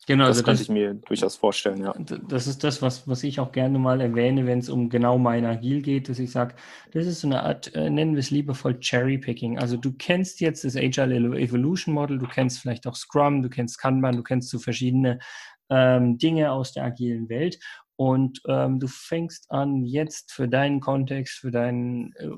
Genau, 0.06 0.26
das 0.26 0.38
also 0.38 0.44
könnte 0.44 0.60
das, 0.60 0.68
ich 0.68 0.70
mir 0.70 0.94
durchaus 0.94 1.36
vorstellen, 1.36 1.82
ja. 1.82 1.94
Das 2.28 2.48
ist 2.48 2.63
das, 2.63 2.82
was, 2.82 3.08
was 3.08 3.24
ich 3.24 3.39
auch 3.39 3.52
gerne 3.52 3.80
mal 3.80 4.02
erwähne, 4.02 4.46
wenn 4.46 4.60
es 4.60 4.70
um 4.70 4.89
genau 4.89 5.18
mein 5.18 5.46
Agil 5.46 5.82
geht, 5.82 6.10
dass 6.10 6.20
ich 6.20 6.32
sage, 6.32 6.56
das 6.92 7.06
ist 7.06 7.22
so 7.22 7.28
eine 7.28 7.44
Art, 7.44 7.74
äh, 7.74 7.89
nennen 7.89 8.13
wir 8.13 8.20
es 8.20 8.30
liebevoll 8.30 8.80
Cherry-Picking. 8.80 9.60
Also 9.60 9.78
du 9.78 9.94
kennst 9.94 10.42
jetzt 10.42 10.66
das 10.66 10.76
Agile 10.76 11.39
Evolution 11.39 11.94
Model, 11.94 12.20
du 12.20 12.28
kennst 12.28 12.60
vielleicht 12.60 12.86
auch 12.86 12.96
Scrum, 12.96 13.42
du 13.42 13.50
kennst 13.50 13.80
Kanban, 13.80 14.18
du 14.18 14.24
kennst 14.24 14.50
so 14.50 14.60
verschiedene 14.60 15.20
ähm, 15.70 16.18
Dinge 16.18 16.52
aus 16.52 16.74
der 16.74 16.84
agilen 16.84 17.30
Welt 17.30 17.60
und 17.96 18.42
ähm, 18.48 18.80
du 18.80 18.88
fängst 18.88 19.50
an, 19.52 19.84
jetzt 19.84 20.34
für 20.34 20.48
deinen 20.48 20.80
Kontext, 20.80 21.39
für 21.39 21.52
deinen 21.52 22.12
äh, 22.18 22.30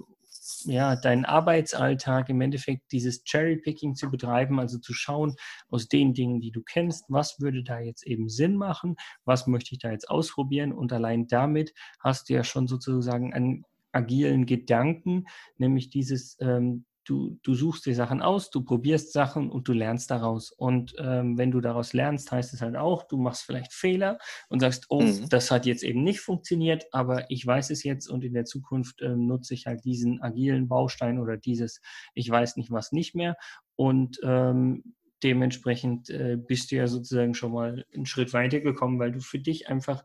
ja, 0.66 0.96
deinen 0.96 1.26
Arbeitsalltag 1.26 2.30
im 2.30 2.42
Endeffekt 2.42 2.92
dieses 2.92 3.24
Cherry-Picking 3.24 3.96
zu 3.96 4.10
betreiben, 4.10 4.60
also 4.60 4.78
zu 4.80 4.94
schauen 4.94 5.36
aus 5.70 5.88
den 5.88 6.14
Dingen, 6.14 6.42
die 6.42 6.52
du 6.52 6.62
kennst, 6.64 7.06
was 7.10 7.40
würde 7.40 7.64
da 7.64 7.80
jetzt 7.80 8.06
eben 8.06 8.30
Sinn 8.30 8.56
machen, 8.58 8.96
was 9.24 9.48
möchte 9.48 9.74
ich 9.74 9.80
da 9.80 9.92
jetzt 9.92 10.10
ausprobieren? 10.10 10.74
Und 10.74 10.92
allein 10.94 11.28
damit 11.28 11.74
hast 12.00 12.30
du 12.30 12.34
ja 12.34 12.44
schon 12.44 12.68
sozusagen 12.68 13.34
einen 13.34 13.64
agilen 13.92 14.46
Gedanken, 14.46 15.26
nämlich 15.58 15.90
dieses, 15.90 16.38
ähm, 16.42 16.86
du, 17.06 17.40
du 17.44 17.54
suchst 17.54 17.86
dir 17.86 17.96
Sachen 17.96 18.22
aus, 18.22 18.50
du 18.50 18.64
probierst 18.64 19.14
Sachen 19.14 19.50
und 19.50 19.68
du 19.68 19.74
lernst 19.74 20.12
daraus. 20.12 20.52
Und 20.52 20.96
ähm, 21.00 21.38
wenn 21.38 21.52
du 21.52 21.62
daraus 21.62 21.94
lernst, 21.94 22.32
heißt 22.32 22.54
es 22.54 22.62
halt 22.62 22.76
auch, 22.76 23.04
du 23.04 23.18
machst 23.18 23.44
vielleicht 23.44 23.74
Fehler 23.74 24.18
und 24.50 24.60
sagst, 24.60 24.88
oh, 24.90 25.02
mhm. 25.02 25.30
das 25.30 25.52
hat 25.52 25.66
jetzt 25.66 25.84
eben 25.84 26.04
nicht 26.04 26.20
funktioniert, 26.20 26.86
aber 26.92 27.30
ich 27.30 27.46
weiß 27.46 27.70
es 27.70 27.84
jetzt 27.84 28.10
und 28.10 28.24
in 28.24 28.34
der 28.34 28.46
Zukunft 28.46 29.02
ähm, 29.02 29.28
nutze 29.28 29.54
ich 29.54 29.68
halt 29.68 29.86
diesen 29.86 30.22
agilen 30.22 30.68
Baustein 30.68 31.20
oder 31.20 31.38
dieses, 31.38 31.82
ich 32.14 32.30
weiß 32.30 32.58
nicht 32.58 32.72
was 32.72 32.92
nicht 32.92 33.16
mehr. 33.16 33.38
Und 33.76 34.20
ähm, 34.24 34.96
dementsprechend 35.24 36.10
äh, 36.10 36.38
bist 36.38 36.72
du 36.72 36.76
ja 36.76 36.88
sozusagen 36.88 37.36
schon 37.36 37.54
mal 37.54 37.86
einen 37.94 38.06
Schritt 38.06 38.34
weiter 38.34 38.60
gekommen, 38.60 39.00
weil 39.00 39.12
du 39.12 39.22
für 39.22 39.40
dich 39.40 39.70
einfach 39.70 40.04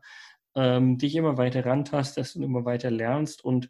ähm, 0.55 0.97
dich 0.97 1.15
immer 1.15 1.37
weiter 1.37 1.65
rantastest 1.65 2.35
und 2.35 2.43
immer 2.43 2.65
weiter 2.65 2.91
lernst 2.91 3.43
und 3.43 3.69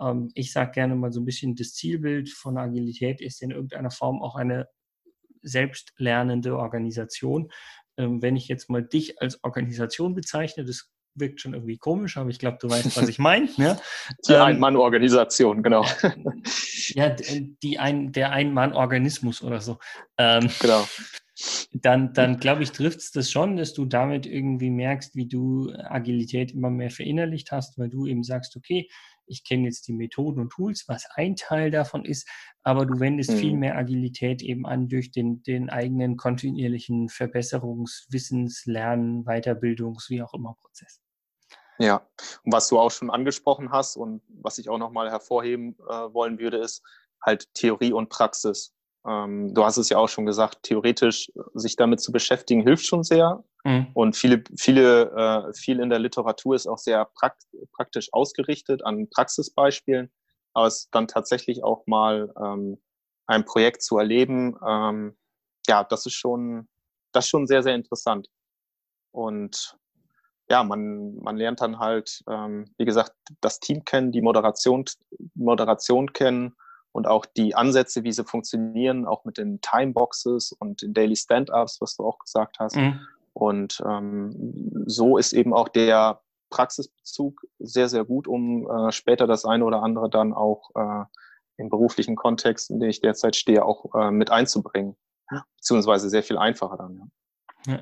ähm, 0.00 0.30
ich 0.34 0.52
sage 0.52 0.72
gerne 0.72 0.94
mal 0.94 1.12
so 1.12 1.20
ein 1.20 1.24
bisschen, 1.24 1.54
das 1.54 1.74
Zielbild 1.74 2.30
von 2.30 2.58
Agilität 2.58 3.20
ist 3.20 3.42
in 3.42 3.50
irgendeiner 3.50 3.90
Form 3.90 4.22
auch 4.22 4.36
eine 4.36 4.68
selbstlernende 5.42 6.56
Organisation. 6.56 7.50
Ähm, 7.96 8.22
wenn 8.22 8.36
ich 8.36 8.48
jetzt 8.48 8.70
mal 8.70 8.82
dich 8.82 9.20
als 9.20 9.42
Organisation 9.44 10.14
bezeichne, 10.14 10.64
das 10.64 10.90
wirkt 11.14 11.40
schon 11.40 11.54
irgendwie 11.54 11.76
komisch, 11.76 12.16
aber 12.16 12.30
ich 12.30 12.38
glaube, 12.38 12.58
du 12.60 12.70
weißt, 12.70 12.96
was 12.96 13.08
ich 13.08 13.18
meine. 13.18 13.48
Ne? 13.56 13.78
Die 14.28 14.32
ähm, 14.32 14.42
Ein-Mann-Organisation, 14.42 15.62
genau. 15.62 15.84
ja, 16.94 17.10
die 17.10 17.78
ein, 17.78 18.12
der 18.12 18.30
Ein-Mann-Organismus 18.30 19.42
oder 19.42 19.60
so. 19.60 19.78
Ähm, 20.18 20.48
genau. 20.60 20.86
Dann, 21.72 22.12
dann 22.12 22.38
glaube 22.38 22.62
ich, 22.62 22.72
trifft 22.72 22.98
es 22.98 23.12
das 23.12 23.30
schon, 23.30 23.56
dass 23.56 23.72
du 23.72 23.86
damit 23.86 24.26
irgendwie 24.26 24.70
merkst, 24.70 25.14
wie 25.14 25.26
du 25.26 25.72
Agilität 25.74 26.52
immer 26.52 26.70
mehr 26.70 26.90
verinnerlicht 26.90 27.50
hast, 27.50 27.78
weil 27.78 27.88
du 27.88 28.06
eben 28.06 28.22
sagst, 28.22 28.56
okay, 28.56 28.88
ich 29.30 29.44
kenne 29.44 29.64
jetzt 29.64 29.86
die 29.88 29.92
Methoden 29.92 30.40
und 30.40 30.50
Tools, 30.50 30.84
was 30.88 31.06
ein 31.14 31.36
Teil 31.36 31.70
davon 31.70 32.04
ist, 32.04 32.28
aber 32.62 32.84
du 32.84 33.00
wendest 33.00 33.30
mhm. 33.30 33.36
viel 33.36 33.56
mehr 33.56 33.76
Agilität 33.76 34.42
eben 34.42 34.66
an 34.66 34.88
durch 34.88 35.10
den, 35.10 35.42
den 35.42 35.70
eigenen 35.70 36.16
kontinuierlichen 36.16 37.08
Verbesserungs-, 37.08 38.06
Wissens-, 38.10 38.66
Lernen-, 38.66 39.24
Weiterbildungs-, 39.24 40.10
wie 40.10 40.22
auch 40.22 40.34
immer 40.34 40.56
Prozess. 40.60 41.00
Ja, 41.78 42.06
und 42.44 42.52
was 42.52 42.68
du 42.68 42.78
auch 42.78 42.90
schon 42.90 43.10
angesprochen 43.10 43.72
hast 43.72 43.96
und 43.96 44.22
was 44.28 44.58
ich 44.58 44.68
auch 44.68 44.76
nochmal 44.76 45.10
hervorheben 45.10 45.76
äh, 45.88 46.12
wollen 46.12 46.38
würde, 46.38 46.58
ist 46.58 46.82
halt 47.24 47.48
Theorie 47.54 47.92
und 47.92 48.10
Praxis. 48.10 48.74
Ähm, 49.06 49.54
du 49.54 49.64
hast 49.64 49.78
es 49.78 49.88
ja 49.88 49.98
auch 49.98 50.08
schon 50.08 50.26
gesagt, 50.26 50.62
theoretisch 50.62 51.30
sich 51.54 51.76
damit 51.76 52.00
zu 52.00 52.12
beschäftigen, 52.12 52.62
hilft 52.62 52.86
schon 52.86 53.02
sehr. 53.02 53.42
Mhm. 53.64 53.88
Und 53.94 54.16
viele, 54.16 54.42
viele, 54.58 55.10
äh, 55.10 55.54
viel 55.54 55.80
in 55.80 55.90
der 55.90 55.98
Literatur 55.98 56.54
ist 56.54 56.66
auch 56.66 56.78
sehr 56.78 57.04
prakt 57.04 57.42
praktisch 57.72 58.08
ausgerichtet 58.12 58.84
an 58.84 59.08
Praxisbeispielen. 59.08 60.10
Aber 60.52 60.66
es 60.66 60.88
dann 60.90 61.06
tatsächlich 61.06 61.62
auch 61.62 61.86
mal 61.86 62.32
ähm, 62.42 62.78
ein 63.26 63.44
Projekt 63.44 63.82
zu 63.82 63.98
erleben, 63.98 64.56
ähm, 64.66 65.16
ja, 65.66 65.84
das 65.84 66.06
ist 66.06 66.14
schon, 66.14 66.68
das 67.12 67.26
ist 67.26 67.30
schon 67.30 67.46
sehr, 67.46 67.62
sehr 67.62 67.74
interessant. 67.74 68.28
Und 69.12 69.76
ja, 70.48 70.64
man, 70.64 71.16
man 71.16 71.36
lernt 71.36 71.60
dann 71.60 71.78
halt, 71.78 72.22
ähm, 72.28 72.74
wie 72.76 72.84
gesagt, 72.84 73.12
das 73.40 73.60
Team 73.60 73.84
kennen, 73.84 74.10
die 74.10 74.20
Moderation, 74.20 74.84
Moderation 75.34 76.12
kennen 76.12 76.56
und 76.92 77.06
auch 77.06 77.26
die 77.26 77.54
Ansätze, 77.54 78.04
wie 78.04 78.12
sie 78.12 78.24
funktionieren, 78.24 79.06
auch 79.06 79.24
mit 79.24 79.38
den 79.38 79.60
Timeboxes 79.60 80.52
und 80.52 80.82
den 80.82 80.94
Daily 80.94 81.16
Stand-Ups, 81.16 81.80
was 81.80 81.96
du 81.96 82.04
auch 82.04 82.18
gesagt 82.18 82.58
hast. 82.58 82.76
Mhm. 82.76 83.00
Und 83.32 83.82
ähm, 83.86 84.84
so 84.86 85.16
ist 85.16 85.32
eben 85.32 85.54
auch 85.54 85.68
der 85.68 86.20
Praxisbezug 86.50 87.42
sehr, 87.58 87.88
sehr 87.88 88.04
gut, 88.04 88.26
um 88.26 88.68
äh, 88.68 88.92
später 88.92 89.26
das 89.26 89.44
eine 89.44 89.64
oder 89.64 89.82
andere 89.82 90.10
dann 90.10 90.32
auch 90.32 90.70
äh, 90.74 91.04
im 91.56 91.68
beruflichen 91.68 92.16
Kontext, 92.16 92.70
in 92.70 92.80
dem 92.80 92.90
ich 92.90 93.00
derzeit 93.00 93.36
stehe, 93.36 93.64
auch 93.64 93.94
äh, 93.94 94.10
mit 94.10 94.30
einzubringen. 94.30 94.96
Beziehungsweise 95.56 96.10
sehr 96.10 96.24
viel 96.24 96.38
einfacher 96.38 96.76
dann. 96.76 97.12
Ja. 97.66 97.74
ja. 97.74 97.80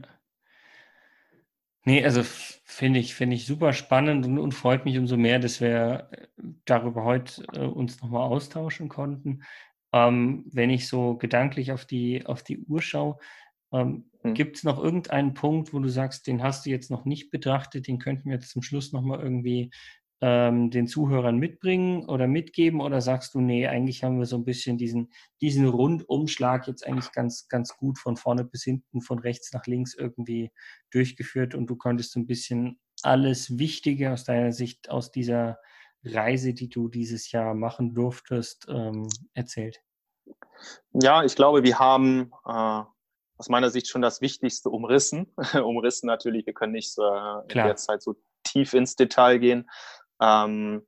Nee, 1.88 2.04
also 2.04 2.22
finde 2.22 3.00
ich, 3.00 3.14
finde 3.14 3.34
ich 3.34 3.46
super 3.46 3.72
spannend 3.72 4.26
und, 4.26 4.38
und, 4.38 4.52
freut 4.52 4.84
mich 4.84 4.98
umso 4.98 5.16
mehr, 5.16 5.38
dass 5.38 5.62
wir 5.62 6.10
äh, 6.10 6.26
darüber 6.66 7.04
heute 7.04 7.42
äh, 7.54 7.60
uns 7.60 8.02
nochmal 8.02 8.28
austauschen 8.28 8.90
konnten. 8.90 9.42
Ähm, 9.94 10.44
wenn 10.52 10.68
ich 10.68 10.86
so 10.86 11.16
gedanklich 11.16 11.72
auf 11.72 11.86
die, 11.86 12.26
auf 12.26 12.42
die 12.42 12.58
Uhr 12.58 12.82
schaue, 12.82 13.16
ähm, 13.72 14.10
hm. 14.20 14.34
gibt 14.34 14.58
es 14.58 14.64
noch 14.64 14.78
irgendeinen 14.78 15.32
Punkt, 15.32 15.72
wo 15.72 15.78
du 15.78 15.88
sagst, 15.88 16.26
den 16.26 16.42
hast 16.42 16.66
du 16.66 16.70
jetzt 16.70 16.90
noch 16.90 17.06
nicht 17.06 17.30
betrachtet, 17.30 17.86
den 17.86 17.98
könnten 17.98 18.26
wir 18.26 18.34
jetzt 18.34 18.50
zum 18.50 18.60
Schluss 18.60 18.92
nochmal 18.92 19.20
irgendwie 19.20 19.70
ähm, 20.20 20.70
den 20.70 20.86
Zuhörern 20.86 21.38
mitbringen 21.38 22.08
oder 22.08 22.26
mitgeben? 22.26 22.80
Oder 22.80 23.00
sagst 23.00 23.34
du, 23.34 23.40
nee, 23.40 23.66
eigentlich 23.66 24.04
haben 24.04 24.18
wir 24.18 24.26
so 24.26 24.36
ein 24.36 24.44
bisschen 24.44 24.78
diesen, 24.78 25.12
diesen 25.40 25.66
Rundumschlag 25.66 26.66
jetzt 26.66 26.86
eigentlich 26.86 27.12
ganz, 27.12 27.48
ganz 27.48 27.76
gut 27.76 27.98
von 27.98 28.16
vorne 28.16 28.44
bis 28.44 28.64
hinten, 28.64 29.00
von 29.00 29.18
rechts 29.18 29.52
nach 29.52 29.66
links 29.66 29.94
irgendwie 29.94 30.50
durchgeführt 30.90 31.54
und 31.54 31.68
du 31.68 31.76
konntest 31.76 32.12
so 32.12 32.20
ein 32.20 32.26
bisschen 32.26 32.80
alles 33.02 33.58
Wichtige 33.58 34.12
aus 34.12 34.24
deiner 34.24 34.52
Sicht 34.52 34.90
aus 34.90 35.10
dieser 35.10 35.58
Reise, 36.04 36.54
die 36.54 36.68
du 36.68 36.88
dieses 36.88 37.30
Jahr 37.32 37.54
machen 37.54 37.94
durftest, 37.94 38.66
ähm, 38.68 39.08
erzählt? 39.34 39.80
Ja, 40.92 41.24
ich 41.24 41.36
glaube, 41.36 41.62
wir 41.62 41.78
haben 41.78 42.32
äh, 42.46 42.82
aus 43.38 43.48
meiner 43.48 43.70
Sicht 43.70 43.88
schon 43.88 44.02
das 44.02 44.20
Wichtigste 44.20 44.70
umrissen. 44.70 45.32
umrissen 45.54 46.06
natürlich, 46.06 46.46
wir 46.46 46.54
können 46.54 46.72
nicht 46.72 46.96
äh, 46.98 47.40
in 47.42 47.66
der 47.66 47.76
Zeit 47.76 48.02
so 48.02 48.16
tief 48.44 48.74
ins 48.74 48.96
Detail 48.96 49.38
gehen. 49.38 49.68
Ähm, 50.20 50.82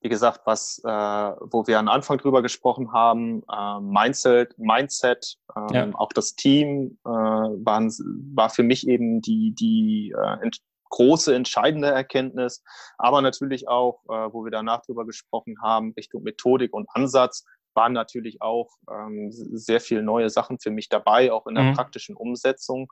wie 0.00 0.08
gesagt, 0.08 0.42
was, 0.44 0.80
äh, 0.84 0.88
wo 0.88 1.66
wir 1.66 1.78
am 1.78 1.88
Anfang 1.88 2.18
drüber 2.18 2.40
gesprochen 2.40 2.92
haben, 2.92 3.42
äh, 3.50 3.80
Mindset, 3.80 4.56
Mindset 4.58 5.36
ähm, 5.56 5.66
ja. 5.72 5.90
auch 5.94 6.12
das 6.12 6.34
Team 6.36 6.98
äh, 7.04 7.08
waren, 7.08 7.92
war 8.34 8.48
für 8.50 8.62
mich 8.62 8.86
eben 8.86 9.20
die, 9.20 9.52
die 9.54 10.14
äh, 10.16 10.42
ent 10.42 10.58
große, 10.90 11.34
entscheidende 11.34 11.88
Erkenntnis, 11.88 12.62
aber 12.96 13.20
natürlich 13.20 13.68
auch, 13.68 14.02
äh, 14.04 14.32
wo 14.32 14.44
wir 14.44 14.50
danach 14.50 14.82
drüber 14.82 15.04
gesprochen 15.04 15.56
haben, 15.60 15.92
Richtung 15.96 16.22
Methodik 16.22 16.72
und 16.72 16.88
Ansatz, 16.94 17.44
waren 17.74 17.92
natürlich 17.92 18.40
auch 18.42 18.70
ähm, 18.90 19.28
sehr 19.30 19.80
viele 19.80 20.02
neue 20.02 20.30
Sachen 20.30 20.58
für 20.58 20.70
mich 20.70 20.88
dabei, 20.88 21.30
auch 21.30 21.46
in 21.46 21.54
der 21.54 21.64
mhm. 21.64 21.74
praktischen 21.74 22.16
Umsetzung. 22.16 22.88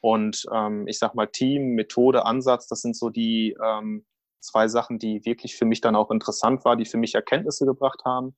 Und 0.00 0.46
ähm, 0.54 0.86
ich 0.86 0.98
sag 0.98 1.14
mal, 1.14 1.26
Team, 1.26 1.74
Methode, 1.74 2.24
Ansatz, 2.24 2.66
das 2.66 2.80
sind 2.80 2.96
so 2.96 3.10
die, 3.10 3.54
ähm, 3.62 4.06
zwei 4.40 4.68
Sachen, 4.68 4.98
die 4.98 5.24
wirklich 5.24 5.56
für 5.56 5.64
mich 5.64 5.80
dann 5.80 5.96
auch 5.96 6.10
interessant 6.10 6.64
war, 6.64 6.76
die 6.76 6.86
für 6.86 6.98
mich 6.98 7.14
Erkenntnisse 7.14 7.66
gebracht 7.66 8.02
haben, 8.04 8.34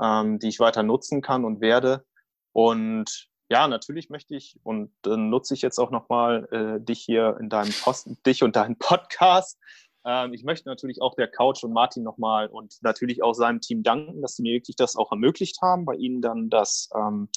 ähm, 0.00 0.38
die 0.38 0.48
ich 0.48 0.60
weiter 0.60 0.82
nutzen 0.82 1.22
kann 1.22 1.44
und 1.44 1.60
werde. 1.60 2.04
Und 2.52 3.28
ja, 3.48 3.68
natürlich 3.68 4.10
möchte 4.10 4.34
ich 4.34 4.58
und 4.62 4.90
äh, 5.06 5.16
nutze 5.16 5.54
ich 5.54 5.62
jetzt 5.62 5.78
auch 5.78 5.90
nochmal 5.90 6.48
äh, 6.50 6.84
dich 6.84 7.00
hier 7.00 7.36
in 7.40 7.48
deinem 7.48 7.72
Post, 7.72 8.08
dich 8.26 8.42
und 8.42 8.56
deinen 8.56 8.76
Podcast. 8.78 9.58
Ähm, 10.04 10.32
ich 10.32 10.44
möchte 10.44 10.68
natürlich 10.68 11.00
auch 11.00 11.14
der 11.14 11.28
Couch 11.28 11.62
und 11.62 11.72
Martin 11.72 12.02
nochmal 12.02 12.48
und 12.48 12.76
natürlich 12.82 13.22
auch 13.22 13.34
seinem 13.34 13.60
Team 13.60 13.82
danken, 13.82 14.22
dass 14.22 14.36
sie 14.36 14.42
mir 14.42 14.54
wirklich 14.54 14.76
das 14.76 14.96
auch 14.96 15.12
ermöglicht 15.12 15.60
haben, 15.62 15.84
bei 15.84 15.94
ihnen 15.94 16.22
dann 16.22 16.50
das 16.50 16.88
ähm, 16.96 17.28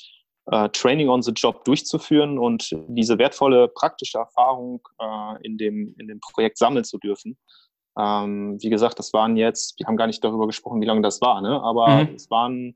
äh, 0.47 0.69
Training 0.69 1.09
on 1.09 1.21
the 1.21 1.31
Job 1.31 1.63
durchzuführen 1.65 2.39
und 2.39 2.75
diese 2.87 3.17
wertvolle 3.17 3.67
praktische 3.67 4.17
Erfahrung 4.17 4.87
äh, 4.99 5.45
in, 5.45 5.57
dem, 5.57 5.95
in 5.97 6.07
dem 6.07 6.19
Projekt 6.19 6.57
sammeln 6.57 6.85
zu 6.85 6.97
dürfen. 6.97 7.37
Ähm, 7.99 8.57
wie 8.61 8.69
gesagt, 8.69 8.97
das 8.97 9.11
waren 9.11 9.35
jetzt, 9.35 9.77
wir 9.77 9.85
haben 9.85 9.97
gar 9.97 10.07
nicht 10.07 10.23
darüber 10.23 10.47
gesprochen, 10.47 10.79
wie 10.79 10.85
lange 10.85 11.01
das 11.01 11.19
war, 11.19 11.41
ne? 11.41 11.61
aber 11.61 12.05
mhm. 12.05 12.15
es 12.15 12.31
waren 12.31 12.75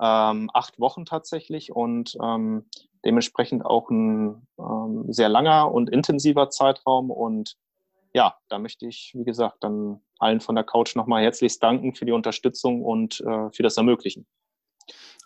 ähm, 0.00 0.50
acht 0.54 0.80
Wochen 0.80 1.04
tatsächlich 1.04 1.70
und 1.70 2.16
ähm, 2.22 2.64
dementsprechend 3.04 3.64
auch 3.64 3.90
ein 3.90 4.46
ähm, 4.58 5.04
sehr 5.08 5.28
langer 5.28 5.70
und 5.70 5.90
intensiver 5.90 6.48
Zeitraum. 6.48 7.10
Und 7.10 7.56
ja, 8.14 8.36
da 8.48 8.58
möchte 8.58 8.86
ich, 8.86 9.12
wie 9.14 9.24
gesagt, 9.24 9.62
dann 9.62 10.00
allen 10.18 10.40
von 10.40 10.54
der 10.54 10.64
Couch 10.64 10.96
nochmal 10.96 11.22
herzlichst 11.22 11.62
danken 11.62 11.94
für 11.94 12.06
die 12.06 12.12
Unterstützung 12.12 12.82
und 12.82 13.20
äh, 13.20 13.50
für 13.50 13.62
das 13.62 13.76
Ermöglichen. 13.76 14.26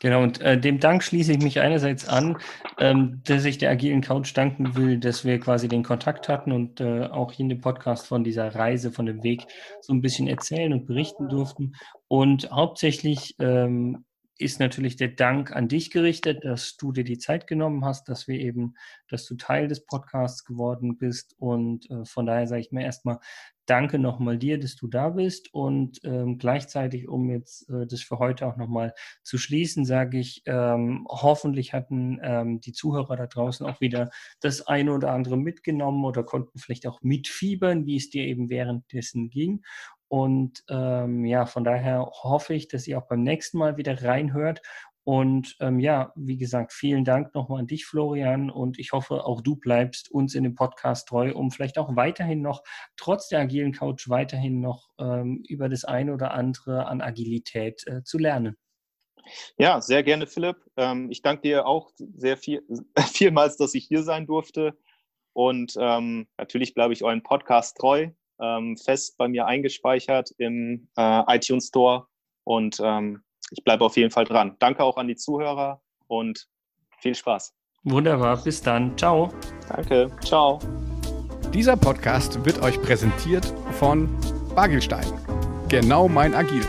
Genau, 0.00 0.22
und 0.22 0.40
äh, 0.40 0.58
dem 0.58 0.78
Dank 0.78 1.02
schließe 1.02 1.32
ich 1.32 1.42
mich 1.42 1.60
einerseits 1.60 2.08
an, 2.08 2.38
ähm, 2.78 3.20
dass 3.24 3.44
ich 3.44 3.58
der 3.58 3.70
agilen 3.70 4.00
Couch 4.00 4.36
danken 4.36 4.76
will, 4.76 4.98
dass 4.98 5.24
wir 5.24 5.40
quasi 5.40 5.66
den 5.66 5.82
Kontakt 5.82 6.28
hatten 6.28 6.52
und 6.52 6.80
äh, 6.80 7.06
auch 7.06 7.32
hier 7.32 7.44
in 7.44 7.48
dem 7.48 7.60
Podcast 7.60 8.06
von 8.06 8.22
dieser 8.22 8.54
Reise, 8.54 8.92
von 8.92 9.06
dem 9.06 9.24
Weg 9.24 9.46
so 9.80 9.92
ein 9.92 10.00
bisschen 10.00 10.28
erzählen 10.28 10.72
und 10.72 10.86
berichten 10.86 11.28
durften. 11.28 11.74
Und 12.06 12.48
hauptsächlich 12.52 13.34
ähm, 13.40 14.04
ist 14.38 14.60
natürlich 14.60 14.94
der 14.94 15.08
Dank 15.08 15.54
an 15.54 15.66
dich 15.66 15.90
gerichtet, 15.90 16.44
dass 16.44 16.76
du 16.76 16.92
dir 16.92 17.02
die 17.02 17.18
Zeit 17.18 17.48
genommen 17.48 17.84
hast, 17.84 18.08
dass 18.08 18.28
wir 18.28 18.38
eben, 18.38 18.74
dass 19.08 19.26
du 19.26 19.34
Teil 19.34 19.66
des 19.66 19.84
Podcasts 19.84 20.44
geworden 20.44 20.96
bist. 20.96 21.34
Und 21.38 21.90
äh, 21.90 22.04
von 22.04 22.24
daher 22.24 22.46
sage 22.46 22.60
ich 22.60 22.70
mir 22.70 22.84
erstmal 22.84 23.18
danke 23.68 23.98
nochmal 23.98 24.38
dir, 24.38 24.58
dass 24.58 24.76
du 24.76 24.88
da 24.88 25.10
bist. 25.10 25.52
Und 25.52 26.00
ähm, 26.04 26.38
gleichzeitig, 26.38 27.08
um 27.08 27.30
jetzt 27.30 27.68
äh, 27.70 27.86
das 27.86 28.00
für 28.02 28.18
heute 28.18 28.46
auch 28.46 28.56
nochmal 28.56 28.94
zu 29.22 29.38
schließen, 29.38 29.84
sage 29.84 30.18
ich, 30.18 30.42
ähm, 30.46 31.06
hoffentlich 31.08 31.72
hatten 31.74 32.18
ähm, 32.22 32.60
die 32.60 32.72
Zuhörer 32.72 33.16
da 33.16 33.26
draußen 33.26 33.66
auch 33.66 33.80
wieder 33.80 34.10
das 34.40 34.66
eine 34.66 34.92
oder 34.92 35.12
andere 35.12 35.36
mitgenommen 35.36 36.04
oder 36.04 36.24
konnten 36.24 36.58
vielleicht 36.58 36.86
auch 36.86 37.00
mitfiebern, 37.02 37.86
wie 37.86 37.96
es 37.96 38.10
dir 38.10 38.24
eben 38.24 38.48
währenddessen 38.50 39.30
ging. 39.30 39.62
Und 40.08 40.64
ähm, 40.70 41.26
ja, 41.26 41.44
von 41.44 41.64
daher 41.64 42.06
hoffe 42.22 42.54
ich, 42.54 42.68
dass 42.68 42.86
ihr 42.86 42.98
auch 42.98 43.06
beim 43.06 43.22
nächsten 43.22 43.58
Mal 43.58 43.76
wieder 43.76 44.02
reinhört 44.02 44.62
Und 45.08 45.56
ähm, 45.60 45.80
ja, 45.80 46.12
wie 46.16 46.36
gesagt, 46.36 46.70
vielen 46.70 47.02
Dank 47.02 47.34
nochmal 47.34 47.60
an 47.60 47.66
dich, 47.66 47.86
Florian. 47.86 48.50
Und 48.50 48.78
ich 48.78 48.92
hoffe, 48.92 49.24
auch 49.24 49.40
du 49.40 49.56
bleibst 49.56 50.10
uns 50.10 50.34
in 50.34 50.44
dem 50.44 50.54
Podcast 50.54 51.08
treu, 51.08 51.32
um 51.32 51.50
vielleicht 51.50 51.78
auch 51.78 51.96
weiterhin 51.96 52.42
noch, 52.42 52.62
trotz 52.98 53.28
der 53.28 53.40
agilen 53.40 53.72
Couch, 53.72 54.10
weiterhin 54.10 54.60
noch 54.60 54.90
ähm, 54.98 55.42
über 55.48 55.70
das 55.70 55.86
eine 55.86 56.12
oder 56.12 56.32
andere 56.32 56.84
an 56.84 57.00
Agilität 57.00 57.86
äh, 57.86 58.02
zu 58.04 58.18
lernen. 58.18 58.58
Ja, 59.56 59.80
sehr 59.80 60.02
gerne, 60.02 60.26
Philipp. 60.26 60.58
Ähm, 60.76 61.10
ich 61.10 61.22
danke 61.22 61.40
dir 61.40 61.66
auch 61.66 61.90
sehr 61.96 62.36
viel, 62.36 62.60
vielmals, 63.14 63.56
dass 63.56 63.72
ich 63.72 63.86
hier 63.86 64.02
sein 64.02 64.26
durfte. 64.26 64.76
Und 65.32 65.72
ähm, 65.80 66.28
natürlich 66.36 66.74
bleibe 66.74 66.92
ich 66.92 67.02
euren 67.02 67.22
Podcast 67.22 67.78
treu, 67.78 68.10
ähm, 68.42 68.76
fest 68.76 69.16
bei 69.16 69.26
mir 69.26 69.46
eingespeichert 69.46 70.32
im 70.36 70.90
äh, 70.98 71.22
iTunes 71.34 71.68
Store. 71.68 72.08
Und 72.44 72.78
ähm, 72.84 73.22
ich 73.50 73.64
bleibe 73.64 73.84
auf 73.84 73.96
jeden 73.96 74.10
Fall 74.10 74.24
dran. 74.24 74.56
Danke 74.58 74.82
auch 74.82 74.96
an 74.96 75.08
die 75.08 75.16
Zuhörer 75.16 75.80
und 76.06 76.48
viel 76.98 77.14
Spaß. 77.14 77.54
Wunderbar, 77.84 78.42
bis 78.42 78.60
dann. 78.60 78.96
Ciao. 78.98 79.30
Danke, 79.68 80.10
ciao. 80.24 80.58
Dieser 81.54 81.76
Podcast 81.76 82.44
wird 82.44 82.62
euch 82.62 82.80
präsentiert 82.82 83.46
von 83.72 84.08
Bagelstein. 84.54 85.06
Genau 85.68 86.08
mein 86.08 86.34
Agil. 86.34 86.64